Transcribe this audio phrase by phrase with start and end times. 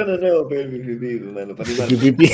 [0.00, 2.30] No, no, pero el pipipi,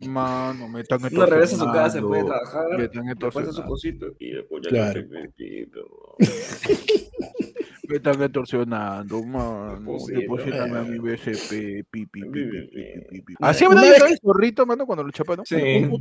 [0.00, 3.62] mano, me están regresa a su casa, se puede trabajar, Me están después hace su
[3.64, 5.00] cosito y después ya Claro.
[5.00, 6.16] le pipipi, pero-
[7.92, 9.76] Me están extorsionando, mano.
[9.78, 10.18] Deposita.
[10.20, 11.84] Deposítame a mi BCP.
[11.90, 13.34] Pi, pi, pi, pi, pi, pi, pi.
[13.38, 15.44] Una- Así habrá vez dicho el zorrito, mano, cuando lo chaparon.
[15.44, 15.56] Sí,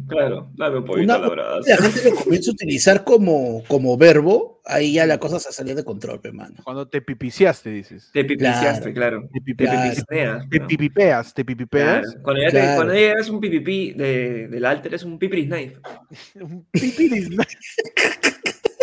[0.08, 1.06] claro, dame un poquito
[1.36, 5.76] la gente lo comienza a utilizar como, como verbo, ahí ya la cosa se salió
[5.76, 6.56] de control, pe, mano.
[6.64, 8.10] Cuando te pipiciaste, dices.
[8.14, 9.28] Te pipiciaste, claro.
[9.34, 9.82] Te, Te pipi- Claro.
[9.90, 10.50] pipisteas.
[10.50, 12.06] te pipipeas, te pipipeas.
[12.06, 12.22] Claro.
[12.24, 12.76] Cuando ya, te- Claro.
[12.78, 15.76] cuando ya es un pipipi de, del alter, es un pipiris knife.
[16.42, 17.44] Un pipiris, ¿no?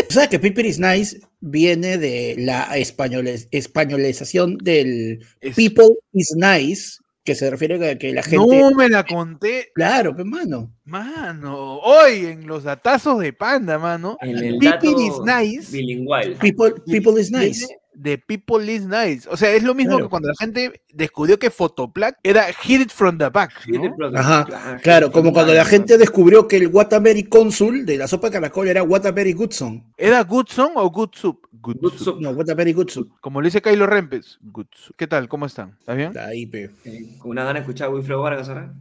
[0.09, 6.35] O sea que Piper is Nice viene de la españoles- españolización del Es- People is
[6.37, 8.37] Nice, que se refiere a que la gente.
[8.61, 10.73] No me la conté, Claro, pe, mano.
[10.85, 11.79] mano.
[11.81, 14.17] Hoy en los datazos de Panda, mano.
[14.23, 15.71] En el dato is nice.
[15.71, 16.37] bilingual.
[16.41, 17.67] People, people is nice.
[17.67, 19.29] Viene De People is Nice.
[19.29, 20.07] O sea, es lo mismo Claro.
[20.07, 23.53] que cuando la gente descubrió que Photoplag era Hit It From the Back.
[23.67, 24.17] ¿no?
[24.17, 28.35] Ajá, Claro, como cuando la gente descubrió que el Waterbury Consul de la sopa de
[28.35, 29.83] caracol era Waterbury Goodson.
[29.97, 31.41] ¿Era Good Song o Good Soup?
[31.61, 32.05] Good, Good Soup.
[32.05, 32.21] soup.
[32.21, 33.09] No, Waterbury Goodson.
[33.21, 34.39] Como le dice Kylo Rempes.
[34.43, 34.95] Good Soup.
[34.97, 35.29] ¿Qué tal?
[35.29, 35.77] ¿Cómo están?
[35.81, 36.17] ¿Está bien?
[36.19, 36.71] Ahí, pe.
[36.85, 38.73] Eh, Con una gana de escuchar a Wilfredo Vargas ahora.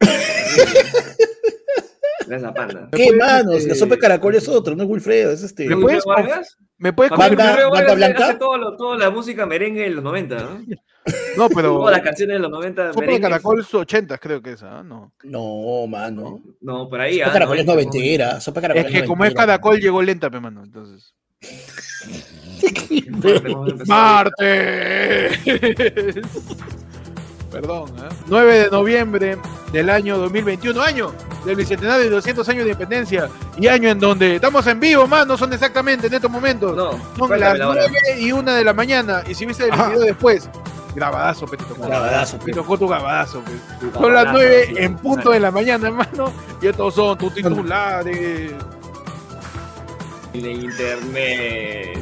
[2.30, 2.88] Gracias a Panda.
[2.92, 3.56] ¿Qué, manos?
[3.56, 5.66] este- La sopa de caracol es otro, no es Wilfredo, es este.
[5.66, 6.56] ¿Me ¿Wilfredo puedes Vargas?
[6.78, 8.28] ¿Me puedes Papá, Banda- Wilfredo Banda Vargas Blanca?
[8.28, 10.60] hace todo lo- toda la música merengue de los 90, ¿no?
[11.36, 11.78] No, pero.
[11.78, 13.20] Todas las canciones de los 90 Sopa de.
[13.20, 14.82] Caracol es 80, creo que es, ¿ah?
[14.84, 15.12] No.
[15.24, 16.40] No, mano.
[16.60, 17.18] No, por ahí.
[17.18, 18.40] Sopa ah, de caracol es 90, noventera.
[18.40, 19.34] Sopa de caracol Es que como es.
[19.34, 20.62] Caracol, llegó lenta, pe, mano.
[20.62, 21.14] Entonces.
[23.86, 25.40] ¡Martes!
[27.50, 28.14] Perdón, ¿eh?
[28.26, 29.38] 9 de noviembre
[29.72, 31.12] del año 2021, año
[31.44, 35.26] del bicentenario de 200 años de independencia y año en donde estamos en vivo, más
[35.26, 36.76] no son exactamente en estos momentos.
[36.76, 37.82] No, son las la hora.
[37.88, 39.22] 9 y 1 de la mañana.
[39.28, 39.88] Y si viste el Ajá.
[39.88, 40.48] video después,
[40.94, 41.86] grabadazo, pe, te tocó.
[41.86, 42.52] Grabadazo, Te pe.
[42.52, 43.42] tocó tu grabadazo.
[43.80, 46.32] Tu Son las papalazo, 9 sí, en punto de la mañana, hermano.
[46.62, 48.52] Y estos son tus titulares.
[50.34, 51.98] En el internet.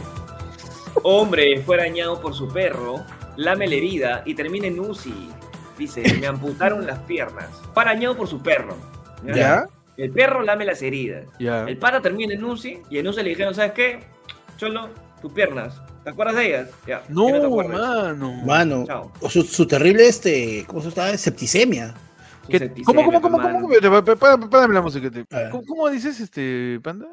[1.03, 3.05] Hombre fue arañado por su perro,
[3.37, 5.31] lame la herida y termina en UCI.
[5.79, 7.47] Dice, me amputaron las piernas.
[7.73, 8.77] Fue arañado por su perro.
[9.25, 9.67] ¿Ya?
[9.97, 11.25] El perro lame las heridas.
[11.39, 11.65] Ya.
[11.65, 14.01] El pata termina en UCI y en UCI le dijeron, ¿sabes qué?
[14.57, 14.89] Cholo,
[15.23, 15.81] tus piernas.
[16.05, 16.71] ¿Te acuerdas de ellas?
[16.87, 17.03] Ya.
[17.09, 17.79] No, acuerdas.
[17.81, 18.33] mano.
[18.45, 19.13] Mano, Chao.
[19.21, 21.17] o su, su terrible, este, ¿cómo se llama?
[21.17, 21.95] Septicemia.
[22.43, 23.69] Tu ¿Qué- septicemia, ¿Cómo, cómo, cómo, cómo?
[23.69, 24.03] cómo?
[24.05, 25.11] Pá- pá- pá- Párame la música.
[25.51, 27.07] ¿Cómo, cómo dices, este, panda?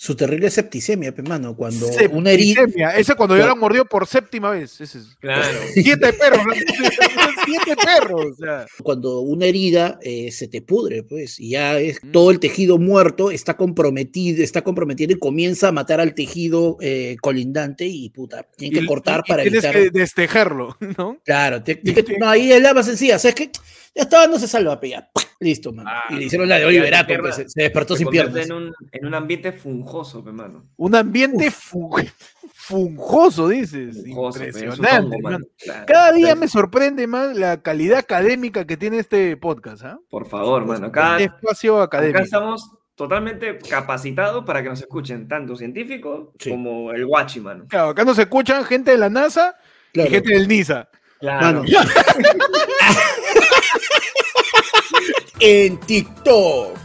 [0.00, 1.56] Su terrible septicemia, pe, mano.
[1.56, 2.60] Cuando una herida.
[2.60, 2.96] Septicemia.
[2.96, 4.80] Ese cuando ya lo han mordido por séptima vez.
[4.80, 5.16] Ese es.
[5.20, 5.58] Claro.
[5.74, 6.46] Siete perros.
[7.44, 8.26] Siete perros.
[8.32, 12.38] O sea, Cuando una herida eh, se te pudre, pues, y ya es todo el
[12.38, 18.08] tejido muerto está comprometido, está comprometido y comienza a matar al tejido eh, colindante y
[18.10, 19.82] puta, tienen que cortar y para tienes evitar.
[19.82, 21.18] que destejerlo, ¿no?
[21.24, 23.50] Claro, te- te- no, ahí es la más sencilla, ¿sabes qué?
[23.98, 25.10] Ya estaba, no se salva, ya.
[25.40, 25.86] Listo, man.
[25.88, 27.94] Ah, y le hicieron la de ya Oliver tu Atom, pierna pues, se, se despertó
[27.94, 28.46] Se sin piernas.
[28.46, 30.66] En un, en un ambiente funjoso, hermano.
[30.76, 31.90] Un ambiente fu-
[32.52, 33.96] funjoso, dices.
[34.04, 35.18] Funjoso, Impresionante.
[35.22, 35.38] mano.
[35.62, 35.84] Claro.
[35.86, 39.84] Cada día me sorprende más la calidad académica que tiene este podcast.
[39.84, 39.98] ¿ah?
[40.10, 40.86] Por favor, mano.
[40.86, 42.22] Acá, Espacio acá académico.
[42.24, 46.50] estamos totalmente capacitados para que nos escuchen tanto científicos Sí.
[46.50, 47.64] como el guachi, mano.
[47.68, 49.56] Claro, acá nos escuchan gente de la NASA
[49.92, 50.10] Claro.
[50.10, 50.88] y gente del NISA.
[51.20, 51.62] Claro.
[51.64, 51.64] Mano.
[55.40, 56.76] en TikTok.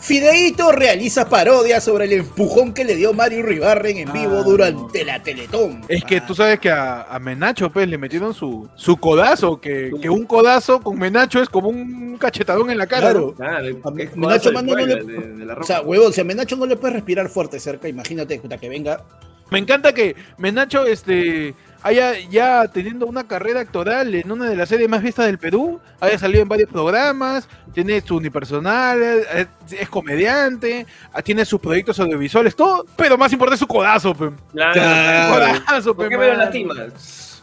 [0.00, 5.04] Fideito realiza parodia sobre el empujón que le dio Mario Ribarren en vivo Ah, durante
[5.04, 5.82] la Teletón.
[5.88, 9.60] Es que Ah, tú sabes que a, a Menacho pues, le metieron su, su codazo,
[9.60, 13.10] que, que un codazo con Menacho es como un cachetadón en la cara.
[13.10, 13.20] Claro.
[13.28, 13.34] ¿no?
[13.34, 15.62] Claro, el- A mí- es Nacho codazo Mano no de, le- de- de la O
[15.64, 19.04] sea, huevón, si a Menacho no le puedes respirar fuerte cerca, imagínate puta, que venga.
[19.50, 24.68] Me encanta que Menacho este, haya ya teniendo una carrera actoral en una de las
[24.68, 29.88] series más vistas del Perú, haya salido en varios programas, tiene su unipersonal, es, es
[29.88, 34.30] comediante, ah, tiene sus proyectos audiovisuales, todo, pero más importante es su codazo, pe.
[34.52, 34.72] Claro.
[34.74, 35.60] Claro.
[35.66, 37.42] Codazo, ¿Por pe, qué me lo lastimas?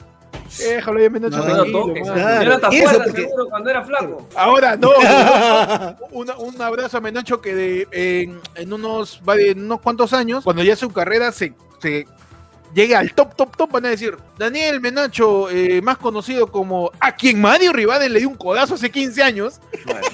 [0.57, 1.93] Déjalo Menacho, No, No.
[1.93, 2.55] Claro.
[2.55, 4.27] Acuerdas, porque- seguro, cuando era flaco.
[4.35, 4.89] Ahora no.
[6.11, 10.75] Un abrazo a Menacho que de, en, en unos, en unos cuantos años, cuando ya
[10.75, 12.07] su carrera se, se
[12.73, 17.15] llegue al top, top, top, van a decir, Daniel Menacho, eh, más conocido como a
[17.15, 19.59] quien Mario Rivaden le dio un codazo hace 15 años,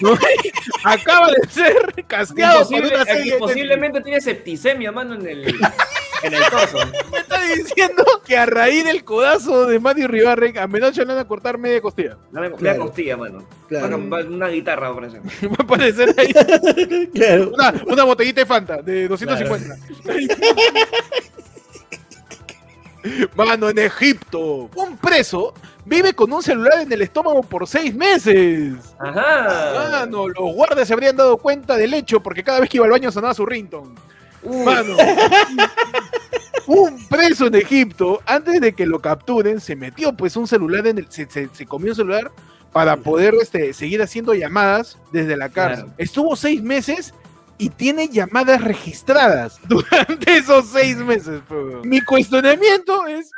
[0.02, 0.18] ¿no?
[0.84, 3.34] acaba de ser casteado por una serie.
[3.34, 5.48] de- posiblemente tiene septicemia, mano, en el,
[6.24, 6.78] en el torso.
[7.12, 11.18] Me está diciendo que a raíz del codazo de Mario Ribarren, a Menacho le van
[11.18, 12.18] a cortar media costilla.
[12.32, 12.86] Dame la Claro.
[12.86, 13.46] costilla, mano.
[13.68, 13.98] Claro.
[13.98, 15.20] Una, una guitarra, me parece.
[15.48, 17.52] Va a aparecer ahí claro.
[17.54, 19.76] una, una botellita de Fanta de 250.
[23.36, 25.54] Mano, en Egipto, un preso
[25.86, 28.74] vive con un celular en el estómago por seis meses.
[29.00, 29.90] Ajá.
[29.92, 32.92] Mano, los guardias se habrían dado cuenta del hecho porque cada vez que iba al
[32.92, 33.96] baño sonaba su ringtone.
[34.44, 34.96] Uy, Mano,
[36.68, 41.00] un preso en Egipto, antes de que lo capturen, se metió pues un celular en
[41.00, 42.32] el, se, se- se comió un celular
[42.72, 45.86] para poder este, seguir haciendo llamadas desde la cárcel.
[45.86, 45.96] Claro.
[45.98, 47.14] Estuvo seis meses
[47.58, 51.42] y tiene llamadas registradas durante esos seis meses.
[51.84, 53.32] Mi cuestionamiento es,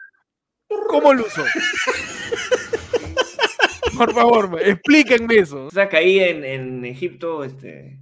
[0.88, 1.44] ¿cómo lo usó?
[3.98, 5.66] Por favor, explíquenme eso.
[5.66, 8.00] O sea, que ahí en, en Egipto este,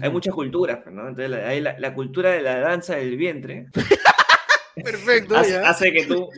[0.00, 1.08] hay muchas culturas, pues, ¿no?
[1.08, 3.66] Entonces hay la, la cultura de la danza del vientre
[4.84, 5.36] Perfecto.
[5.36, 5.68] hace, ya.
[5.68, 6.28] hace que tú...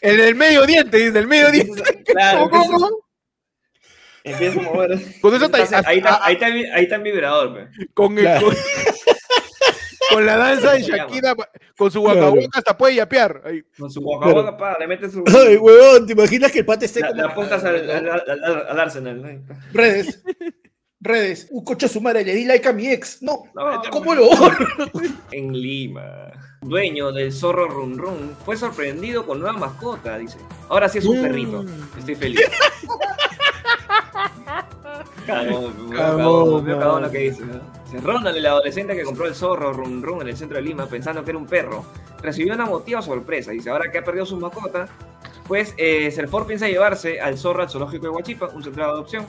[0.00, 1.82] En el medio diente, dice, el medio diente.
[2.04, 3.03] Claro, ¿Cómo, empiezas, cómo?
[4.24, 4.98] Empiezas a mover.
[5.20, 7.88] Con eso Entonces, ahí, está, ahí, está, el vi- ahí está el vibrador, pues.
[7.94, 8.46] con, el- Claro.
[8.46, 8.56] con,
[10.10, 10.82] con la danza de.
[10.82, 11.34] Shakira,
[11.76, 13.42] con su guacahuaca hasta puede yapear.
[13.44, 13.62] Ahí.
[13.78, 15.22] Con su guaca guaca, pa, le metes su...
[15.46, 17.20] Ay, huevón, ¿te imaginas que el pata esté la, como...
[17.22, 19.22] la apuntas al, al, al- al- al Arsenal.
[19.22, 19.56] ¿no?
[19.72, 20.22] Redes.
[21.00, 21.48] Redes.
[21.50, 23.22] Un coche a su madre, le di like a mi ex.
[23.22, 24.28] No, No, ¿cómo lo
[25.32, 26.32] En Lima.
[26.62, 30.38] Dueño del zorro Run Run fue sorprendido con nueva mascota, dice.
[30.70, 31.22] Ahora sí es un Mm.
[31.22, 31.64] perrito.
[31.98, 32.40] Estoy feliz.
[35.26, 35.90] Man.
[35.90, 37.44] cagón lo que dice.
[37.44, 37.60] ¿no?
[37.84, 40.86] Dice, Ronald, el adolescente que compró el zorro Run Run en el centro de Lima
[40.86, 41.84] pensando que era un perro,
[42.22, 43.50] recibió una emotiva sorpresa.
[43.52, 44.88] Dice, ahora que ha perdido su mascota,
[45.46, 49.26] pues eh, Serfor piensa llevarse al zorro al zoológico de Huachipa, un centro de adopción,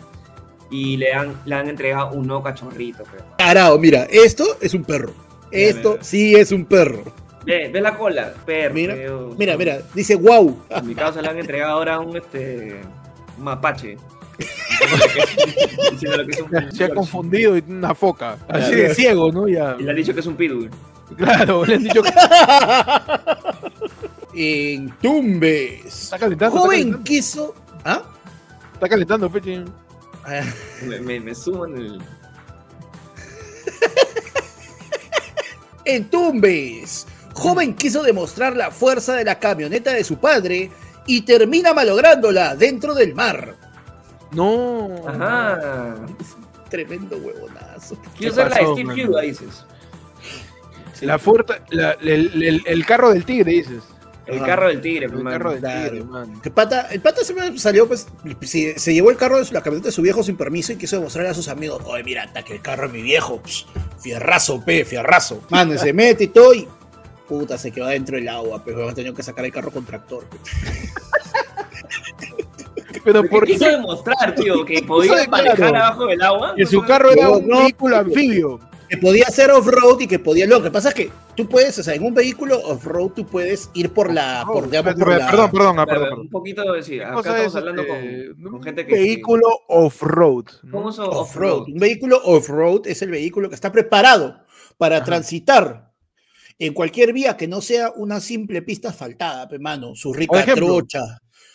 [0.70, 3.04] y le han, le han entregado un nuevo cachorrito.
[3.12, 3.24] pero.
[3.38, 5.14] Tarao, mira, esto es un perro.
[5.52, 6.04] Esto mira.
[6.04, 7.04] sí es un perro.
[7.46, 8.74] Ve, ve la cola, perro.
[8.74, 10.58] Mira, mira, dice wow.
[10.70, 12.82] En mi caso le han entregado ahora un este
[13.38, 13.98] un mapache.
[16.74, 18.38] Se ha confundido y tiene una foca.
[18.48, 19.48] Así de ciego, ¿no?
[19.48, 19.76] Ya.
[19.80, 20.70] Y le han dicho que es un pitbull.
[21.18, 22.12] Claro, le han dicho que
[24.76, 25.86] en Tumbes.
[25.86, 26.58] está calentando.
[26.60, 27.56] Joven Está calentando, quiso.
[27.84, 28.04] ¿Ah?
[28.74, 29.64] está calentando Peche.
[30.26, 30.42] Ah,
[30.88, 32.00] Me, me, me suman el.
[35.86, 37.06] En Tumbes.
[37.34, 40.72] Joven quiso demostrar la fuerza de la camioneta de su padre
[41.06, 43.56] y termina malográndola dentro del mar.
[44.36, 44.90] No.
[45.08, 45.96] Ajá.
[46.70, 47.98] Tremendo huevonazo.
[48.18, 49.08] Quiero ¿Qué ser la de Steve?
[49.08, 49.66] Huga, dices.
[51.02, 53.84] La fuerza, la- el, el- el carro del tigre, dices.
[54.26, 54.46] El Ajá.
[54.48, 55.90] carro del tigre, El pues, carro del claro.
[55.92, 56.42] tigre, man.
[56.42, 58.08] Que pata, el pata se me salió, pues,
[58.42, 60.78] se, se llevó el carro de su, la camioneta de su viejo sin permiso y
[60.78, 63.66] quiso demostrarle a sus amigos, oye, mira, hasta que el carro es mi viejo, psh,
[64.00, 65.44] fierrazo, pe, fierrazo.
[65.52, 66.68] Mano, se mete y todo y,
[67.28, 70.26] puta, se quedó dentro del agua, pero han tenido que sacar el carro con tractor.
[73.06, 73.12] pe.
[73.12, 74.66] Pero ¿Qué por quiso demostrar, tío?
[74.66, 75.32] Que podía Claro.
[75.32, 76.54] manejar abajo del agua.
[76.56, 78.60] que su carro era un No, vehículo anfibio.
[78.90, 81.84] Que podía ser off-road y que podía, lo que pasa es que tú puedes, o
[81.84, 85.32] sea, en un vehículo off-road tú puedes ir por la, por, digamos, por perdón, la-
[85.32, 86.30] perdón, perdón, ah, Claro, perdón, Un perdón.
[86.30, 88.94] poquito, sí, acá estamos es, hablando este, con, con un gente que.
[88.94, 90.46] Vehículo off-road.
[90.72, 91.10] ¿Cómo off-road.
[91.18, 91.64] off-road?
[91.70, 94.38] Un vehículo off-road es el vehículo que está preparado
[94.78, 95.06] para Ajá.
[95.06, 95.92] transitar
[96.60, 99.96] en cualquier vía que no sea una simple pista asfaltada, pe, mano.
[99.96, 101.02] Su rica trocha,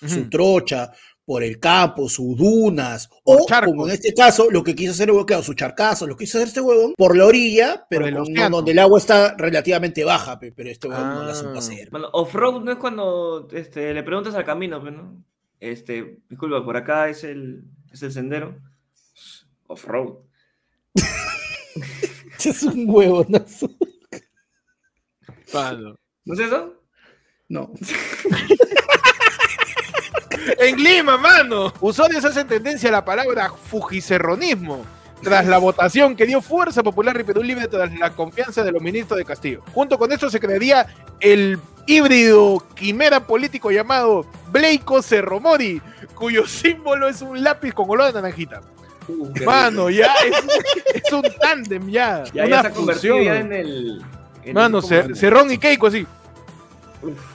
[0.02, 0.10] Ujú.
[0.14, 0.90] su trocha,
[1.30, 3.70] por el campo, sus dunas, Por o charcos.
[3.70, 6.24] como en este caso, lo que quiso hacer el huevón, claro, sus charcazos, lo que
[6.24, 8.56] quiso hacer este huevón, por la orilla, pero el con- océano.
[8.56, 11.58] donde el agua está relativamente baja, pe, pero este huevón no la supo Ah.
[11.58, 11.88] hacer.
[11.90, 15.22] Bueno, off-road no es cuando este, le preguntas al camino, pues, ¿no?
[15.60, 17.62] Este, disculpa, por acá es el,
[17.92, 18.56] es el sendero.
[19.68, 20.14] Off-road.
[22.44, 23.70] Es un huevonazo.
[25.54, 25.94] Mano.
[26.24, 26.74] ¿No es eso?
[27.48, 27.70] No.
[30.58, 31.72] En Lima, mano.
[31.80, 34.84] Usuarios hacen tendencia a la palabra fujicerronismo
[35.22, 38.80] tras la votación que dio Fuerza Popular y Perú Libre tras la confianza de los
[38.82, 39.62] ministros de Castillo.
[39.74, 40.86] Junto con esto se crearía
[41.20, 45.82] el híbrido quimera político llamado Bleico Cerromori,
[46.14, 48.62] cuyo símbolo es un lápiz con olor a naranjita.
[49.08, 52.24] Uh, Mano, ya es, es un tándem ya.
[52.32, 54.02] ya, una ya se ha convertido ya en el.
[54.44, 55.14] en Mano, el- Cer- ¿cómo?
[55.16, 56.06] Cerrón y Keiko así.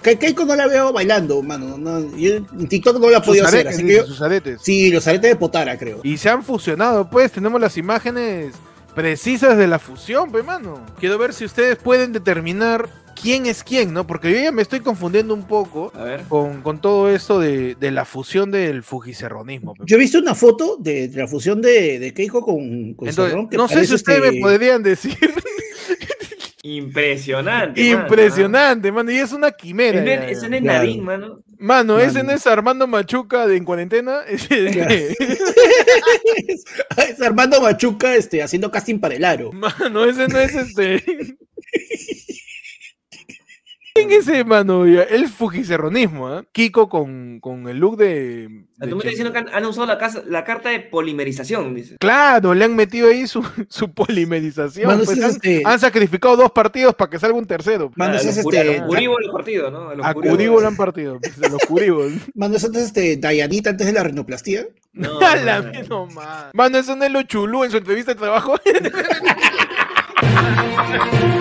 [0.04, 1.78] Que Keiko no la veo bailando, mano.
[1.78, 4.08] No, yo en TikTok no la he Sus podido hacer, aretes, así que dice, yo-
[4.08, 4.62] sus aretes.
[4.62, 6.02] Sí, los aretes de Potara, creo.
[6.04, 8.54] Y se han fusionado, pues tenemos las imágenes
[8.94, 10.86] precisas de la fusión, pues mano.
[11.00, 12.88] Quiero ver si ustedes pueden determinar
[13.22, 14.06] quién es quién, ¿no?
[14.06, 16.22] Porque yo ya me estoy confundiendo un poco A ver.
[16.30, 19.74] con, con todo esto de, de la fusión del fujicerronismo.
[19.74, 19.90] pues.
[19.90, 23.16] Yo he visto una foto de, de la fusión de, de Keiko con, con Entonces,
[23.32, 25.18] Cerrón, que no sé si ustedes me podrían decir.
[26.68, 27.80] Impresionante.
[27.80, 29.12] Impresionante, mano.
[29.12, 30.00] Y es una quimera.
[30.00, 30.48] Es ya, es ya.
[30.48, 30.80] en el Claro.
[30.80, 31.44] Narín, mano.
[31.60, 34.22] Mano, ese no es Armando Machuca de En Cuarentena.
[36.98, 39.52] Es Armando Machuca este, haciendo casting para el aro.
[39.52, 41.04] Mano, ese no es este.
[43.98, 44.86] ¿Quién es ese, mano?
[44.86, 46.44] Ya, El fujicerronismo, ¿ah?
[46.52, 48.50] Kiko con, con el look de.
[48.78, 51.74] de Tú me estás diciendo que han, han usado la, casa- la carta de polimerización,
[51.74, 51.96] dice.
[51.98, 54.88] Claro, le han metido ahí su, su polimerización.
[54.88, 57.90] Mano, pues, han, este- han sacrificado dos partidos para que salga un tercero.
[57.96, 58.80] Mano, a ese los, es curi- a este.
[58.80, 59.90] los curibos los partidos, ¿no?
[59.90, 60.36] A los A curibos.
[60.38, 61.20] Curibo lo han partido.
[61.22, 62.12] pues, de los Curibos.
[62.34, 64.68] Mano, es este Dayanita antes de la rinoplastia.
[64.92, 66.54] No, A la nomás.
[66.54, 68.56] Mano, eso no es lo chulú en su entrevista de trabajo.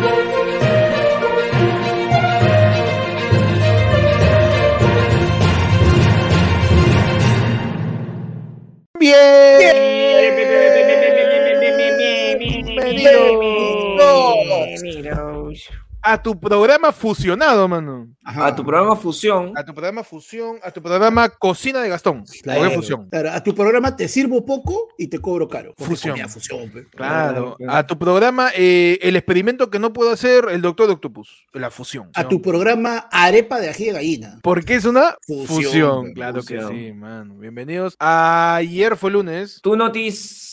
[14.81, 15.69] Bienvenidos
[16.05, 18.09] a tu programa fusionado, mano.
[18.23, 18.47] Ajá.
[18.49, 19.53] A tu programa Fusión.
[19.57, 22.25] A tu programa Fusión, a tu programa Cocina de Gastón.
[22.43, 23.09] Claro, ¿Por qué Fusión?
[23.11, 25.75] claro, a tu programa te sirvo poco y te cobro caro.
[25.79, 26.13] Fusión.
[26.13, 26.87] comía fusión, pe.
[26.91, 27.57] Claro.
[27.57, 27.73] Claro.
[27.75, 31.47] A tu programa eh, El experimento que no puedo hacer el Doctor Octopus.
[31.53, 32.11] La fusión.
[32.15, 34.39] A tu programa arepa de ají de gallina.
[34.43, 36.01] Porque es una Fusión, fusión.
[36.03, 36.69] pues, claro fusión.
[36.71, 37.35] que sí, mano.
[37.39, 37.97] Bienvenidos.
[37.99, 39.75] Ayer fue lunes Tu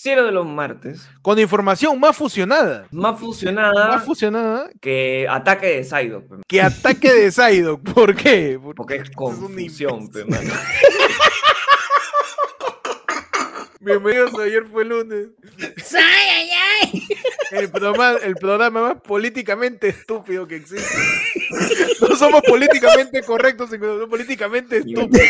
[0.01, 1.07] noticiero de los martes.
[1.21, 2.87] con información más fusionada.
[2.91, 6.27] Más fusionada Más fusionada que ataque de Psyduck.
[6.27, 7.83] pe, que ataque de Psyduck.
[7.93, 8.59] ¿Por qué?
[8.61, 10.51] Por- Porque es confusión, pe, mano.
[13.79, 15.27] Bienvenidos a Ayer fue lunes.
[17.51, 20.97] El programa, el programa más políticamente estúpido que existe.
[22.09, 25.27] No somos políticamente correctos, sino políticamente estúpidos.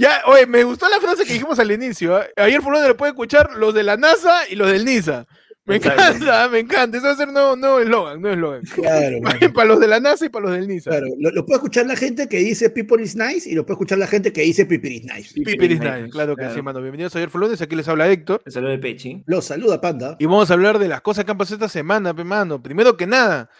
[0.00, 2.16] Ya, oye, me gustó la frase que dijimos al inicio.
[2.16, 2.24] ¿ah?
[2.36, 5.26] Ayer fue lunes lo puede escuchar los de la NASA y los del NISA.
[5.66, 6.96] Me encanta, me encanta.
[6.96, 8.62] Eso va a ser no, no eslogan, no eslogan.
[8.62, 9.52] Claro, mano.
[9.52, 10.88] para los de la NASA y para los del NISA.
[10.88, 13.74] Claro, lo, lo puede escuchar la gente que dice people is nice y lo puede
[13.74, 15.34] escuchar la gente que dice people is nice.
[15.34, 16.80] Pipiris Nice, claro que sí, mano.
[16.80, 18.40] Bienvenidos a Ayer fue lunes, aquí les habla Héctor.
[18.46, 19.22] El saludo de Pechi.
[19.26, 20.16] Lo saluda, panda.
[20.18, 22.62] Y vamos a hablar de las cosas que han pasado esta semana, pe, mano.
[22.62, 23.50] Primero que nada,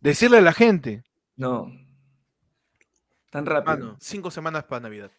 [0.00, 1.04] decirle a la gente,
[1.36, 1.70] No.
[3.30, 3.76] Tan rápido.
[3.76, 5.10] mano, cinco semanas para Navidad.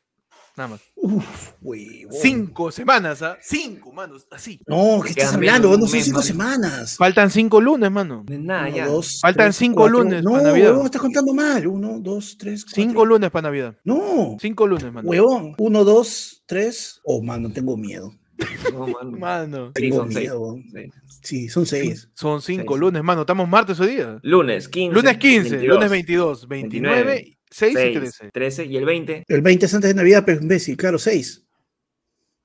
[0.58, 0.82] Nada más.
[0.96, 2.12] Uf, huevón.
[2.20, 3.38] Cinco semanas, ¿ah?
[3.42, 4.60] Cinco, manos, así.
[4.66, 5.70] No, ¿qué estás hablando?
[5.78, 6.98] No son cinco semanas.
[6.98, 8.26] Faltan cinco lunes, mano.
[8.28, 8.88] No nada, ya.
[9.22, 10.72] Faltan cinco lunes No, para Navidad.
[10.72, 11.68] huevón, estás contando mal.
[11.68, 12.84] Uno, dos, tres, cuatro.
[12.84, 13.76] Cinco lunes para Navidad.
[13.84, 15.08] No, Cinco lunes, mano.
[15.08, 15.54] huevón.
[15.60, 17.00] Uno, dos, tres.
[17.04, 18.12] Oh, mano, tengo miedo.
[18.74, 19.12] No, mano.
[19.18, 19.68] Mano.
[19.76, 20.20] Sí, Tengo son seis.
[20.30, 20.56] miedo.
[21.22, 21.50] Sí.
[21.50, 22.10] Son seis.
[22.14, 22.80] Son cinco Seis.
[22.82, 23.22] lunes, mano.
[23.22, 24.20] Estamos martes hoy día.
[24.24, 24.96] Lunes 15.
[24.96, 28.32] Lunes 15, 22, lunes 22, 29, 6 y 6, 13.
[28.32, 29.24] 13 y el 20.
[29.28, 31.46] El 20 es antes de Navidad, pero imbécil, claro, seis.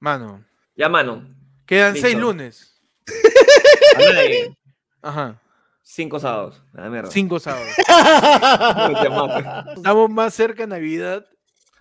[0.01, 0.45] Mano.
[0.77, 1.29] Ya, mano.
[1.67, 2.09] Quedan Listo.
[2.09, 2.81] seis lunes.
[3.97, 4.57] Habla de
[5.03, 5.41] Ajá.
[5.83, 6.63] cinco sábados.
[6.75, 7.11] A la mierda.
[7.11, 7.69] Cinco sábados.
[9.77, 11.27] Estamos más cerca de Navidad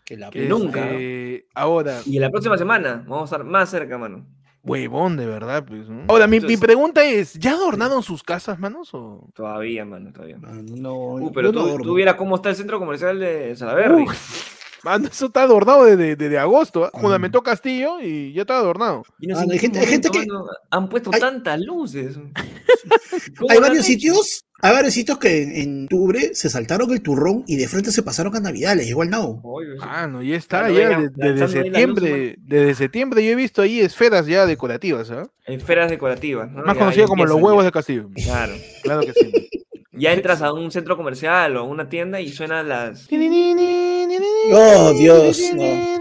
[0.05, 0.89] Que la que nunca.
[0.91, 4.27] este, Ahora, Y la próxima semana vamos a estar más cerca, mano.
[4.63, 5.63] Huevón, de verdad.
[5.65, 6.03] Pues, ¿no?
[6.07, 8.93] Ahora, mi, mi pregunta es: ¿ya adornaron sus casas, manos?
[8.93, 9.29] O...
[9.33, 10.37] Todavía, mano, todavía.
[10.37, 14.03] Mano, no, Uh, pero tú, tú vieras cómo está el centro comercial de Salaberry.
[14.03, 16.85] Uf, mano, eso está adornado desde, desde agosto.
[16.85, 16.91] ¿ah?
[16.93, 16.99] Ah.
[16.99, 19.03] Fundamentó Castillo y ya está adornado.
[19.19, 22.17] Y no Ah, hay gente- hay gente momento, que- mano, han puesto hay- tantas luces.
[23.37, 27.43] ¿Cómo Hay varios sitios, hay varios sitios que en, en octubre se saltaron el turrón
[27.47, 29.41] y de frente se pasaron a Navidad, les llegó el nao.
[29.81, 32.35] Ah, no, ya está, Claro, ya venga, desde la luz, septiembre.
[32.39, 35.27] Desde septiembre yo he visto ahí esferas ya decorativas, ¿ah?
[35.45, 36.51] Esferas decorativas.
[36.51, 36.63] ¿no?
[36.63, 37.65] Más conocidas como los huevos ya.
[37.65, 38.09] de Castillo.
[38.15, 38.53] Claro.
[38.83, 39.49] Claro que sí.
[39.93, 43.07] Ya entras a un centro comercial o a una tienda y suenan las.
[44.53, 45.99] Oh, Dios, no.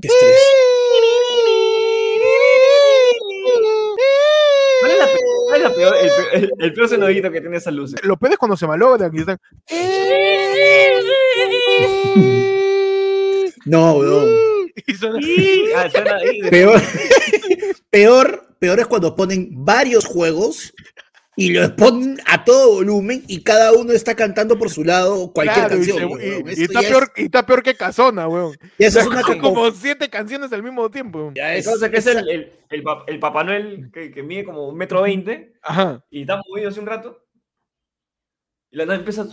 [0.00, 0.40] Qué estrés.
[4.80, 5.94] ¿Cuál es, la pe- cuál es la peor,
[6.34, 8.00] el, el- el peor sonidito que tiene esas luces?
[8.04, 9.38] Lo peor es cuando se malogran y están.
[13.66, 14.00] No,
[14.86, 15.18] y suena-
[15.76, 16.40] Ah, suena ahí.
[16.40, 16.80] de- Peor,
[17.90, 20.72] peor, peor es cuando ponen varios juegos
[21.40, 25.66] y los ponen a todo volumen y cada uno está cantando por su lado cualquier
[25.66, 26.10] Claro, y, canción.
[26.20, 28.56] y- y está peor, es- y está peor que Casona, weón.
[28.78, 31.32] ya eso es una Son como, como siete canciones al mismo tiempo.
[31.34, 34.44] ya es- Entonces, que es el, el, el, pa- el Papá Noel que, que mide
[34.44, 36.04] como un metro veinte Ajá.
[36.10, 37.22] y está movido hace un rato.
[38.72, 39.26] Y la nada empieza,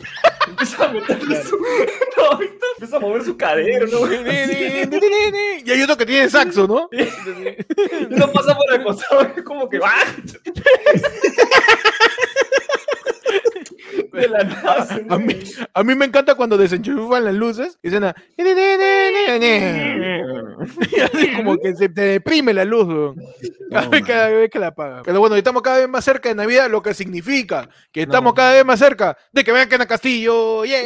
[0.48, 1.58] empieza a meter su,
[2.16, 2.56] no, ¿viste?
[2.76, 4.10] empieza a mover su cadero, ¿no?
[4.10, 6.88] y hay otro que tiene saxo, ¿no?
[6.90, 10.04] Y no pasa por el costado, es como que ¡ah!
[14.12, 15.34] De la nada se A mí,
[15.74, 18.14] a mí me encanta cuando desenchufan las luces y suena.
[20.90, 23.16] Y así como que se te deprime la luz, weón.
[23.70, 25.02] Cada, No, vez, cada vez que la apaga.
[25.04, 28.34] Pero bueno, estamos cada vez más cerca de Navidad, lo que significa que estamos No.
[28.34, 30.64] cada vez más cerca de que vean que en Castillo.
[30.64, 30.78] ¡Yeah!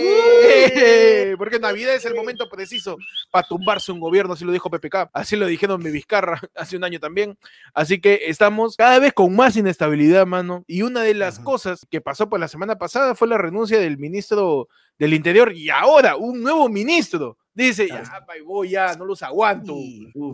[1.38, 2.96] Porque Navidad es el momento preciso
[3.30, 5.10] para tumbarse un gobierno, así lo dijo PPK.
[5.12, 7.38] Así lo dijeron mi Vizcarra hace un año también.
[7.74, 10.64] Así que estamos cada vez con más inestabilidad, mano.
[10.66, 11.44] Y una de las Ajá.
[11.44, 15.70] cosas que pasó por la semana pasada fue la renuncia del ministro del Interior y
[15.70, 17.38] ahora un nuevo ministro.
[17.54, 18.02] Dice, ya,
[18.46, 19.74] voy, ya, no los aguanto.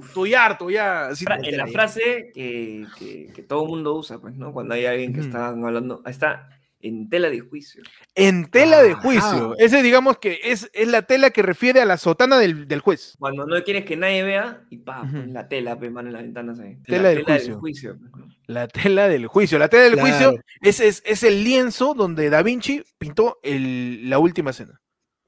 [0.06, 1.08] Estoy harto ya.
[1.24, 4.52] Fra- En la frase que, que, que todo el mundo usa, pues, ¿no?
[4.52, 6.48] Cuando hay alguien que está hablando, está
[6.80, 7.82] en tela de juicio.
[8.14, 9.56] En tela de juicio.
[9.58, 13.14] Ese, digamos que es, es la tela que refiere a la sotana del, del juez.
[13.18, 16.60] Cuando no quieres que nadie vea, y pa, la tela, pe, mano, en las ventanas
[16.60, 16.76] ahí.
[16.86, 17.50] Tela la del tela juicio.
[17.52, 17.98] del juicio.
[18.46, 19.58] La tela del juicio.
[19.58, 20.08] La tela del Claro.
[20.08, 24.80] juicio es, es, es el lienzo donde Da Vinci pintó el- la última cena.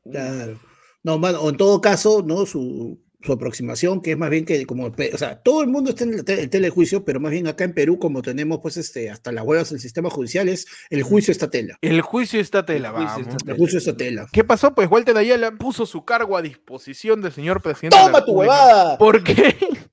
[0.04, 0.58] Claro.
[1.02, 2.46] No, mano, o en todo caso, ¿no?
[2.46, 6.04] Su, su aproximación, que es más bien que como, o sea, todo el mundo está
[6.04, 9.10] en el, te- el telejuicio, pero más bien acá en Perú, como tenemos pues este,
[9.10, 11.76] hasta las huevas del sistema judicial, es el juicio está tela.
[11.82, 13.34] El juicio está tela, El juicio vamos.
[13.36, 14.26] está El juicio está tela.
[14.32, 14.74] ¿Qué pasó?
[14.74, 17.96] Pues Walter Ayala puso su cargo a disposición del señor presidente.
[17.96, 18.96] de ¡Toma tu huevada!
[18.98, 19.56] ¿Por qué?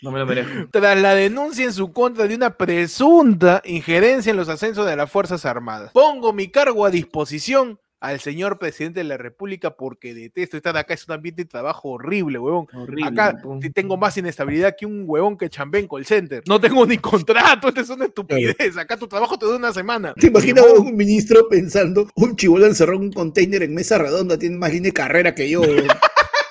[0.00, 0.68] No me lo merezco.
[0.70, 5.10] Tras la denuncia en su contra de una presunta injerencia en los ascensos de las
[5.10, 5.90] Fuerzas Armadas.
[5.92, 10.94] Pongo mi cargo a disposición al señor presidente de la República porque detesto estar acá.
[10.94, 12.66] Es un ambiente de trabajo horrible, huevón.
[12.72, 13.06] Horrible.
[13.06, 13.60] Acá pum.
[13.72, 16.42] tengo más inestabilidad que un huevón que chambé en call center.
[16.46, 18.76] No tengo ni contrato, esta es una estupidez.
[18.76, 20.14] Acá tu trabajo te dura una semana.
[20.14, 24.56] ¿Te imaginas un ministro pensando, un chivolo encerrado en un container en mesa redonda, tiene
[24.56, 25.62] más línea de carrera que yo?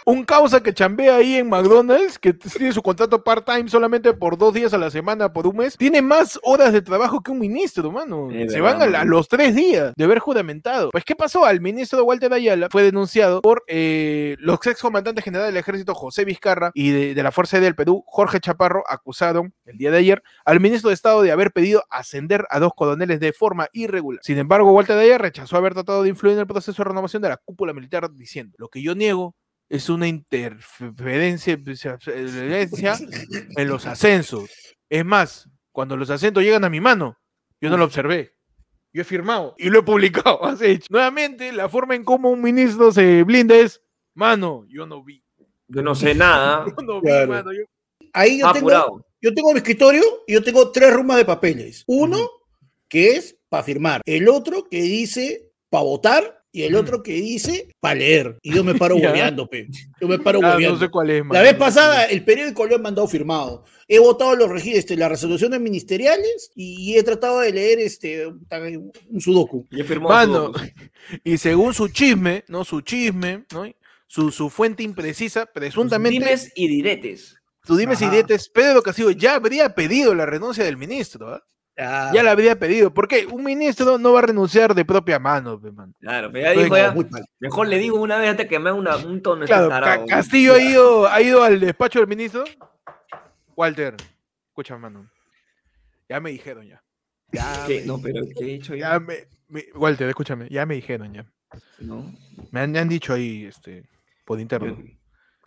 [0.09, 4.53] Un causa que chambea ahí en McDonald's, que tiene su contrato part-time solamente por dos
[4.53, 7.91] días a la semana, por un mes, tiene más horas de trabajo que un ministro,
[7.91, 8.29] mano.
[8.47, 9.11] Se van a, la- a mano.
[9.17, 10.91] los tres días de haber juramentado.
[10.91, 11.43] Pues, ¿qué pasó?
[11.43, 16.71] Al ministro Walter Ayala fue denunciado por eh, los excomandantes generales del ejército José Vizcarra
[16.73, 20.61] y de, de la Fuerza del Perú, Jorge Chaparro, acusaron el día de ayer al
[20.61, 24.21] ministro de Estado de haber pedido ascender a dos coroneles de forma irregular.
[24.23, 27.27] Sin embargo, Walter Ayala rechazó haber tratado de influir en el proceso de renovación de
[27.27, 29.35] la cúpula militar diciendo, lo que yo niego
[29.69, 32.97] es una interferencia interferencia
[33.57, 34.49] en los ascensos.
[34.89, 37.17] Es más, cuando los ascensos llegan a mi mano,
[37.61, 38.33] yo no lo observé.
[38.93, 40.43] Yo he firmado y lo he publicado.
[40.45, 40.79] Así.
[40.89, 43.81] Nuevamente, la forma en cómo un ministro se blinda es,
[44.13, 45.23] mano, yo no vi.
[45.67, 46.65] Yo no sé nada.
[46.77, 47.27] Yo no vi, Claro.
[47.29, 47.51] mano.
[47.53, 47.65] yo-
[48.13, 51.83] Ahí yo tengo, yo tengo mi escritorio y yo tengo tres rumas de papeles.
[51.87, 52.17] Uno
[52.87, 57.69] que es para firmar, el otro que dice para votar y el otro que dice
[57.79, 58.37] para leer.
[58.41, 59.67] Y yo me paro hueveando, pe.
[60.01, 60.75] Yo me paro Ah, hueveando.
[60.79, 63.63] no sé cuál es, La vez pasada, el periódico lo he mandado firmado.
[63.87, 69.65] He votado los este, las resoluciones ministeriales y he tratado de leer este, un sudoku.
[69.85, 70.61] Firmó Mano, su-
[71.23, 72.65] y según su chisme, ¿no?
[72.65, 73.65] Su chisme, ¿no?
[74.07, 76.19] Su, su fuente imprecisa, presuntamente.
[76.19, 77.35] dimes y diretes.
[77.65, 78.13] Tú dime si Ajá.
[78.13, 81.43] diretes, Pedro Castillo ya habría pedido la renuncia del ministro, ¿ah?
[81.79, 82.91] Ah, Ya la habría pedido.
[82.93, 85.93] porque Un ministro no va a renunciar de propia mano, man.
[85.99, 87.23] Claro, pero ya dijo ya, muy mal.
[87.39, 90.05] mejor le digo una vez antes que me haga una, un tono Claro, tarado.
[90.07, 92.43] Castillo ha ido, ha ido al despacho del ministro.
[93.55, 93.95] Walter,
[94.49, 95.07] escucha, mano.
[96.09, 96.81] Ya me dijeron ya.
[97.31, 97.81] Ya, ¿Qué?
[97.81, 98.99] me, No, pero ¿qué he hecho ya ya?
[98.99, 101.25] me- me- Walter, escúchame, ya me dijeron ya.
[101.79, 102.11] No.
[102.51, 103.83] Me han, me han dicho ahí, este,
[104.25, 104.77] por interno.